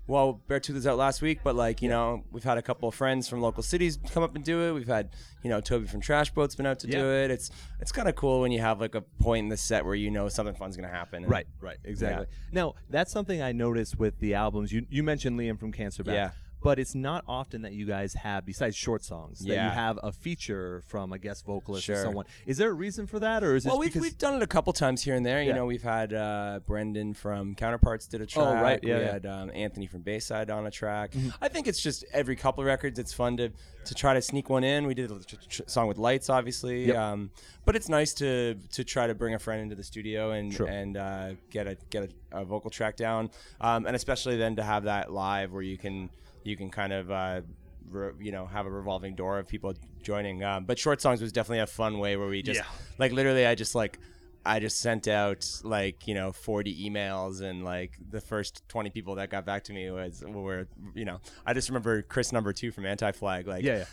Well, 0.08 0.41
Beartooth 0.50 0.74
was 0.74 0.88
out 0.88 0.98
last 0.98 1.22
week, 1.22 1.39
but 1.43 1.55
like 1.55 1.81
you 1.81 1.88
know, 1.88 2.24
we've 2.31 2.43
had 2.43 2.58
a 2.58 2.62
couple 2.62 2.89
of 2.89 2.96
friends 2.96 3.29
from 3.29 3.39
local 3.39 3.63
cities 3.63 3.98
come 4.12 4.24
up 4.24 4.36
and 4.36 4.43
do 4.43 4.62
it. 4.67 4.74
We've 4.74 4.88
had 4.88 5.10
you 5.43 5.50
know 5.50 5.62
Toby 5.62 5.88
from 5.88 6.01
Trash 6.01 6.31
Boat's 6.31 6.55
been 6.55 6.65
out 6.65 6.79
to 6.79 6.88
do 6.88 6.98
Yeah. 6.98 7.24
it. 7.25 7.31
It's 7.31 7.50
it's 7.79 7.91
kind 7.91 8.10
of 8.10 8.15
cool 8.15 8.41
when 8.41 8.51
you 8.51 8.60
have 8.60 8.81
like 8.81 8.96
a 8.96 9.01
point 9.01 9.43
in 9.46 9.50
the 9.50 9.58
set 9.58 9.86
where 9.86 9.96
you 9.96 10.12
know 10.12 10.27
something 10.27 10.55
fun's 10.55 10.75
gonna 10.75 10.89
happen. 10.89 11.25
Right, 11.25 11.48
right, 11.62 11.77
exactly. 11.84 12.25
Now 12.51 12.74
that's 12.89 13.12
something 13.12 13.41
I 13.41 13.51
noticed 13.53 13.98
with 14.00 14.20
the 14.20 14.34
albums. 14.34 14.72
You 14.72 14.86
you 14.89 15.03
mentioned 15.03 15.39
Liam 15.39 15.60
from 15.60 15.72
Cancer 15.72 16.03
Bat, 16.03 16.13
Yeah. 16.15 16.31
But 16.62 16.80
it's 16.80 16.96
not 16.96 17.24
often 17.27 17.63
that 17.63 17.74
you 17.74 17.86
guys 17.86 18.13
have, 18.13 18.46
besides 18.46 18.75
short 18.75 19.03
songs, 19.03 19.39
that 19.39 19.48
you 19.48 19.56
have 19.56 20.00
a 20.03 20.12
feature 20.12 20.84
from 20.88 21.12
a 21.12 21.18
guest 21.18 21.46
vocalist 21.46 21.89
or 21.89 21.96
someone. 21.96 22.25
Is 22.46 22.58
there 22.58 22.70
a 22.70 22.74
reason 22.74 23.08
for 23.08 23.20
that, 23.20 23.44
or 23.44 23.56
is 23.56 23.65
it 23.65 23.70
Well, 23.70 23.80
we've, 23.80 23.96
we've 23.96 24.18
done 24.18 24.36
it 24.36 24.44
a 24.44 24.48
couple 24.48 24.72
times 24.74 25.01
here 25.03 25.15
and 25.15 25.25
there. 25.25 25.41
You 25.41 25.53
know, 25.53 25.65
we've 25.65 25.82
had 25.82 26.13
uh, 26.13 26.60
Brendan 26.65 27.13
from 27.13 27.56
Counterparts 27.56 28.08
did 28.08 28.22
a 28.22 28.25
track. 28.25 28.46
Oh, 28.48 28.53
right. 28.53 28.80
Yeah, 28.84 28.96
we 28.98 29.01
yeah. 29.01 29.08
Mm-hmm. 29.08 29.13
had 29.13 29.25
um, 29.25 29.51
Anthony 29.53 29.88
from 29.88 30.01
Bayside 30.01 30.50
on 30.50 30.65
a 30.68 30.72
track. 30.72 31.13
I 31.41 31.48
think 31.48 31.68
it's 31.68 31.82
just 31.82 32.06
every 32.13 32.36
couple 32.36 32.62
of 32.62 32.68
records, 32.68 33.00
it's 33.00 33.13
fun 33.13 33.38
to 33.38 33.51
to 33.86 33.96
try 33.96 34.13
to 34.13 34.22
sneak 34.22 34.50
one 34.50 34.63
in. 34.63 34.86
We 34.86 34.94
did 34.94 35.10
a 35.10 35.20
tr- 35.24 35.36
tr- 35.50 35.62
song 35.65 35.88
with 35.88 35.98
Lights, 35.98 36.30
obviously. 36.30 36.86
Yep. 36.86 36.96
Um, 36.96 37.32
but 37.65 37.75
it's 37.75 37.89
nice 37.89 38.13
to 38.15 38.56
to 38.74 38.84
try 38.84 39.08
to 39.08 39.15
bring 39.15 39.34
a 39.34 39.39
friend 39.39 39.62
into 39.62 39.75
the 39.75 39.84
studio 39.84 40.32
and 40.32 40.53
Sure. 40.53 40.68
and 40.68 40.98
uh, 40.98 41.30
get 41.50 41.65
a 41.68 41.77
get 41.89 42.03
a, 42.03 42.10
a 42.32 42.44
vocal 42.46 42.70
track 42.70 42.96
down, 42.96 43.30
um, 43.60 43.86
and 43.86 43.96
especially 43.96 44.38
then 44.38 44.56
to 44.58 44.64
have 44.64 44.84
that 44.84 45.12
live 45.12 45.52
where 45.54 45.62
you 45.64 45.78
can 45.78 46.10
you 46.44 46.56
can 46.58 46.70
kind 46.70 46.94
of. 46.94 47.12
Uh, 47.12 47.42
re- 47.90 48.12
you 48.20 48.32
know, 48.32 48.46
have 48.46 48.66
a 48.66 48.70
revolving 48.70 49.16
door 49.16 49.38
of 49.40 49.48
people 49.48 49.74
joining. 50.02 50.44
Um, 50.44 50.64
but 50.66 50.80
short 50.80 51.02
songs 51.02 51.22
was 51.22 51.32
definitely 51.34 51.60
a 51.60 51.68
fun 51.68 52.00
way 52.00 52.16
where 52.16 52.28
we 52.30 52.42
just 52.42 52.60
Yeah. 52.60 52.66
like 52.98 53.12
literally 53.12 53.46
I 53.46 53.54
just 53.56 53.76
like 53.76 54.00
I 54.46 54.60
just 54.60 54.80
sent 54.80 55.08
out 55.10 55.46
like 55.64 56.08
you 56.08 56.14
know 56.14 56.32
40 56.32 56.90
emails 56.90 57.42
and 57.42 57.66
like 57.66 57.98
the 58.10 58.22
first 58.22 58.64
20 58.70 58.90
people 58.92 59.16
that 59.16 59.30
got 59.30 59.46
back 59.46 59.66
to 59.66 59.74
me 59.74 59.92
was 59.92 60.24
were 60.26 60.68
you 60.96 61.04
know 61.06 61.20
I 61.46 61.54
just 61.54 61.68
remember 61.70 62.02
Chris 62.02 62.32
number 62.32 62.54
two 62.54 62.72
from 62.72 62.86
Anti 62.86 63.12
Flag 63.12 63.46
like 63.48 63.64
Yeah, 63.64 63.80
yeah. 63.80 63.86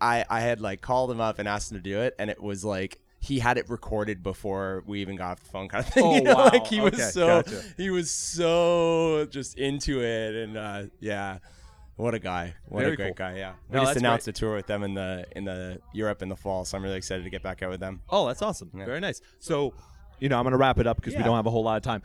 I 0.00 0.24
I 0.28 0.40
had 0.40 0.60
like 0.60 0.80
called 0.80 1.10
him 1.10 1.20
up 1.20 1.38
and 1.38 1.46
asked 1.46 1.70
him 1.70 1.78
to 1.78 1.82
do 1.82 2.00
it 2.00 2.14
and 2.18 2.28
it 2.30 2.42
was 2.42 2.64
like 2.64 3.00
he 3.28 3.38
had 3.38 3.58
it 3.58 3.68
recorded 3.70 4.22
before 4.22 4.82
we 4.86 5.00
even 5.00 5.14
got 5.16 5.32
off 5.32 5.40
the 5.40 5.50
phone 5.50 5.68
kind 5.68 5.84
of 5.86 5.92
thing 5.92 6.04
Oh, 6.04 6.14
you 6.16 6.22
know? 6.22 6.34
wow. 6.34 6.44
like 6.52 6.66
he 6.66 6.80
Okay, 6.80 6.90
was 6.90 7.12
so 7.12 7.26
gotcha. 7.42 7.62
he 7.76 7.90
was 7.90 8.10
so 8.10 9.26
just 9.30 9.58
into 9.58 10.02
it 10.02 10.34
and 10.34 10.56
uh, 10.56 10.82
yeah 11.00 11.38
what 11.96 12.14
a 12.14 12.18
guy 12.18 12.54
what 12.66 12.80
Very 12.82 12.92
a 12.92 12.96
great 12.96 13.16
cool. 13.16 13.26
guy 13.26 13.36
yeah 13.36 13.52
we 13.68 13.76
No, 13.78 13.84
just 13.84 13.96
announced 13.98 14.26
great. 14.26 14.36
a 14.36 14.40
tour 14.40 14.54
with 14.56 14.66
them 14.66 14.82
in 14.82 14.94
the 14.94 15.26
in 15.36 15.44
the 15.44 15.80
Europe 15.92 16.22
in 16.22 16.28
the 16.28 16.36
fall 16.36 16.64
so 16.64 16.76
I'm 16.76 16.82
really 16.84 16.96
excited 16.96 17.24
to 17.24 17.30
get 17.30 17.42
back 17.42 17.62
out 17.62 17.70
with 17.70 17.80
them 17.80 18.00
Oh, 18.08 18.26
that's 18.26 18.40
awesome. 18.42 18.70
Yeah. 18.74 18.84
Very 18.86 19.00
nice. 19.00 19.20
So, 19.40 19.74
you 20.20 20.28
know, 20.28 20.36
I'm 20.38 20.44
going 20.44 20.52
to 20.52 20.58
wrap 20.58 20.78
it 20.78 20.86
up 20.86 20.96
because 20.96 21.14
we 21.16 21.22
don't 21.22 21.36
have 21.36 21.46
a 21.46 21.50
whole 21.50 21.62
lot 21.64 21.76
of 21.76 21.82
time. 21.82 22.02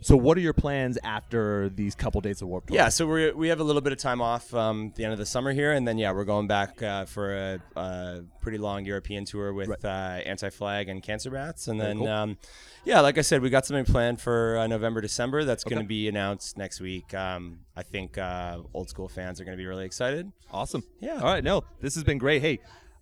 So, 0.00 0.16
what 0.16 0.36
are 0.38 0.40
your 0.40 0.52
plans 0.52 0.98
after 1.02 1.68
these 1.68 1.94
couple 1.94 2.20
days 2.20 2.40
of 2.42 2.48
Warped 2.48 2.68
Tour? 2.68 2.76
Yeah, 2.76 2.88
so 2.88 3.06
we 3.06 3.32
we 3.32 3.48
have 3.48 3.60
a 3.60 3.64
little 3.64 3.82
bit 3.82 3.92
of 3.92 3.98
time 3.98 4.20
off 4.20 4.52
um, 4.54 4.92
the 4.96 5.04
end 5.04 5.12
of 5.12 5.18
the 5.18 5.26
summer 5.26 5.52
here, 5.52 5.72
and 5.72 5.86
then 5.86 5.98
yeah, 5.98 6.12
we're 6.12 6.24
going 6.24 6.46
back 6.46 6.82
uh, 6.82 7.04
for 7.04 7.34
a, 7.34 7.60
a 7.76 8.20
pretty 8.40 8.58
long 8.58 8.84
European 8.84 9.24
tour 9.24 9.52
with 9.52 9.84
uh, 9.84 9.88
Anti 9.88 10.50
Flag 10.50 10.88
and 10.88 11.02
Cancer 11.02 11.30
Bats, 11.30 11.68
and 11.68 11.80
Very 11.80 11.90
then 11.90 11.98
cool. 11.98 12.08
um, 12.08 12.38
yeah, 12.84 13.00
like 13.00 13.18
I 13.18 13.22
said, 13.22 13.42
we 13.42 13.50
got 13.50 13.66
something 13.66 13.84
planned 13.84 14.20
for 14.20 14.58
uh, 14.58 14.66
November 14.66 15.00
December. 15.00 15.44
That's 15.44 15.64
going 15.64 15.82
to 15.82 15.88
be 15.88 16.08
announced 16.08 16.56
next 16.56 16.80
week. 16.80 17.12
Um, 17.12 17.60
I 17.76 17.82
think 17.82 18.16
uh, 18.18 18.58
old 18.72 18.88
school 18.88 19.08
fans 19.08 19.40
are 19.40 19.44
going 19.44 19.56
to 19.56 19.60
be 19.60 19.66
really 19.66 19.84
excited. 19.84 20.30
Awesome. 20.52 20.82
Yeah. 21.00 21.16
All 21.16 21.24
right. 21.32 21.44
No, 21.44 21.64
this 21.80 21.94
has 21.94 22.04
been 22.04 22.18
great. 22.18 22.40
Hey, 22.40 22.60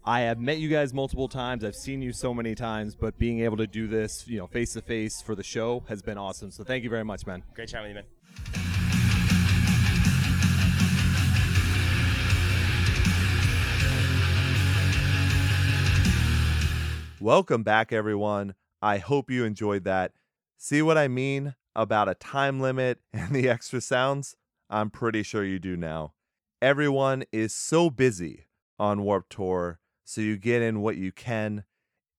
I 0.08 0.20
have 0.20 0.38
met 0.38 0.58
you 0.58 0.68
guys 0.68 0.94
multiple 0.94 1.26
times. 1.26 1.64
I've 1.64 1.74
seen 1.74 2.00
you 2.00 2.12
so 2.12 2.32
many 2.32 2.54
times, 2.54 2.94
but 2.94 3.18
being 3.18 3.40
able 3.40 3.56
to 3.56 3.66
do 3.66 3.88
this, 3.88 4.24
you 4.28 4.38
know, 4.38 4.46
face 4.46 4.74
to 4.74 4.80
face 4.80 5.20
for 5.20 5.34
the 5.34 5.42
show 5.42 5.82
has 5.88 6.00
been 6.00 6.16
awesome. 6.16 6.52
So 6.52 6.62
thank 6.62 6.84
you 6.84 6.90
very 6.90 7.02
much, 7.02 7.26
man. 7.26 7.42
Great 7.54 7.68
chatting 7.68 7.92
with 7.92 7.96
you, 7.96 8.02
man. 8.02 8.04
Welcome 17.20 17.64
back, 17.64 17.92
everyone. 17.92 18.54
I 18.80 18.98
hope 18.98 19.28
you 19.28 19.44
enjoyed 19.44 19.82
that. 19.82 20.12
See 20.56 20.82
what 20.82 20.96
I 20.96 21.08
mean 21.08 21.56
about 21.74 22.08
a 22.08 22.14
time 22.14 22.60
limit 22.60 23.00
and 23.12 23.34
the 23.34 23.48
extra 23.48 23.80
sounds? 23.80 24.36
I'm 24.70 24.88
pretty 24.88 25.24
sure 25.24 25.42
you 25.42 25.58
do 25.58 25.76
now. 25.76 26.12
Everyone 26.62 27.24
is 27.32 27.52
so 27.52 27.90
busy 27.90 28.44
on 28.78 29.02
Warped 29.02 29.30
Tour, 29.30 29.80
so 30.06 30.20
you 30.20 30.36
get 30.38 30.62
in 30.62 30.80
what 30.80 30.96
you 30.96 31.12
can. 31.12 31.64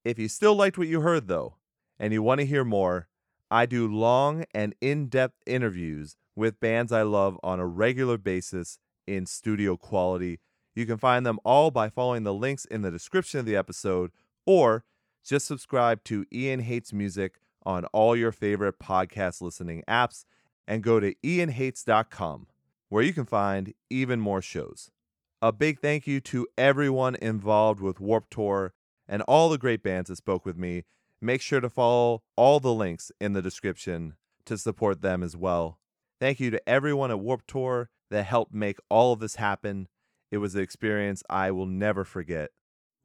If 0.04 0.20
you 0.20 0.28
still 0.28 0.56
liked 0.56 0.78
what 0.78 0.90
you 0.90 1.02
heard, 1.02 1.28
though, 1.28 1.56
and 1.98 2.14
you 2.14 2.22
want 2.22 2.40
to 2.42 2.46
hear 2.46 2.66
more, 2.66 3.08
I 3.50 3.66
do 3.66 3.88
long 3.88 4.44
and 4.54 4.76
in 4.82 5.08
depth 5.08 5.42
interviews 5.46 6.18
with 6.36 6.60
bands 6.60 6.92
I 6.92 7.04
love 7.04 7.40
on 7.42 7.60
a 7.60 7.66
regular 7.66 8.18
basis 8.18 8.78
in 9.08 9.26
studio 9.26 9.78
quality. 9.78 10.40
You 10.76 10.86
can 10.86 10.98
find 10.98 11.26
them 11.26 11.40
all 11.46 11.72
by 11.72 11.90
following 11.90 12.24
the 12.24 12.34
links 12.34 12.66
in 12.66 12.82
the 12.82 12.92
description 12.92 13.40
of 13.40 13.46
the 13.46 13.56
episode 13.56 14.12
or 14.46 14.84
just 15.26 15.48
subscribe 15.48 16.04
to 16.06 16.26
Ian 16.32 16.60
Hates 16.60 16.92
Music 16.92 17.40
on 17.66 17.86
all 17.86 18.16
your 18.16 18.34
favorite 18.34 18.80
podcast 18.80 19.42
listening 19.42 19.84
apps 19.88 20.26
and 20.68 20.84
go 20.84 21.00
to 21.00 21.16
ianhates.com 21.24 22.48
where 22.90 23.04
you 23.04 23.14
can 23.14 23.26
find 23.26 23.74
even 23.90 24.20
more 24.20 24.42
shows. 24.42 24.92
A 25.40 25.52
big 25.52 25.80
thank 25.80 26.08
you 26.08 26.20
to 26.22 26.48
everyone 26.58 27.14
involved 27.14 27.80
with 27.80 28.00
Warped 28.00 28.32
Tour 28.32 28.74
and 29.08 29.22
all 29.24 29.50
the 29.50 29.60
great 29.60 29.84
bands 29.84 30.10
that 30.10 30.16
spoke 30.16 30.48
with 30.48 30.58
me. 30.58 30.86
Make 31.22 31.42
sure 31.42 31.60
to 31.60 31.70
follow 31.70 32.24
all 32.36 32.60
the 32.60 32.74
links 32.74 33.12
in 33.22 33.34
the 33.34 33.42
description 33.44 34.16
to 34.46 34.58
support 34.58 35.04
them 35.04 35.22
as 35.22 35.38
well. 35.38 35.78
Thank 36.20 36.40
you 36.40 36.50
to 36.50 36.68
everyone 36.68 37.12
at 37.12 37.20
Warped 37.20 37.48
Tour 37.48 37.92
that 38.10 38.24
helped 38.24 38.52
make 38.52 38.80
all 38.90 39.14
of 39.14 39.20
this 39.20 39.36
happen. 39.36 39.88
It 40.32 40.40
was 40.40 40.56
an 40.56 40.62
experience 40.62 41.22
I 41.30 41.52
will 41.52 41.68
never 41.68 42.04
forget. 42.04 42.50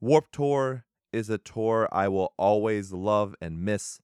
Warped 0.01 0.33
Tour 0.33 0.87
is 1.13 1.29
a 1.29 1.37
tour 1.37 1.87
I 1.93 2.09
will 2.09 2.33
always 2.39 2.93
love 2.93 3.35
and 3.43 3.63
miss. 3.63 4.01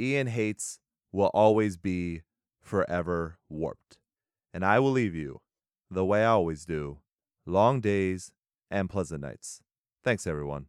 Ian 0.00 0.28
Hates 0.28 0.78
will 1.10 1.30
always 1.34 1.76
be 1.76 2.22
forever 2.62 3.38
warped. 3.48 3.98
And 4.52 4.64
I 4.64 4.78
will 4.78 4.92
leave 4.92 5.16
you 5.16 5.40
the 5.90 6.04
way 6.04 6.22
I 6.22 6.28
always 6.28 6.64
do 6.64 6.98
long 7.46 7.80
days 7.80 8.32
and 8.70 8.88
pleasant 8.88 9.22
nights. 9.22 9.60
Thanks, 10.02 10.26
everyone. 10.26 10.66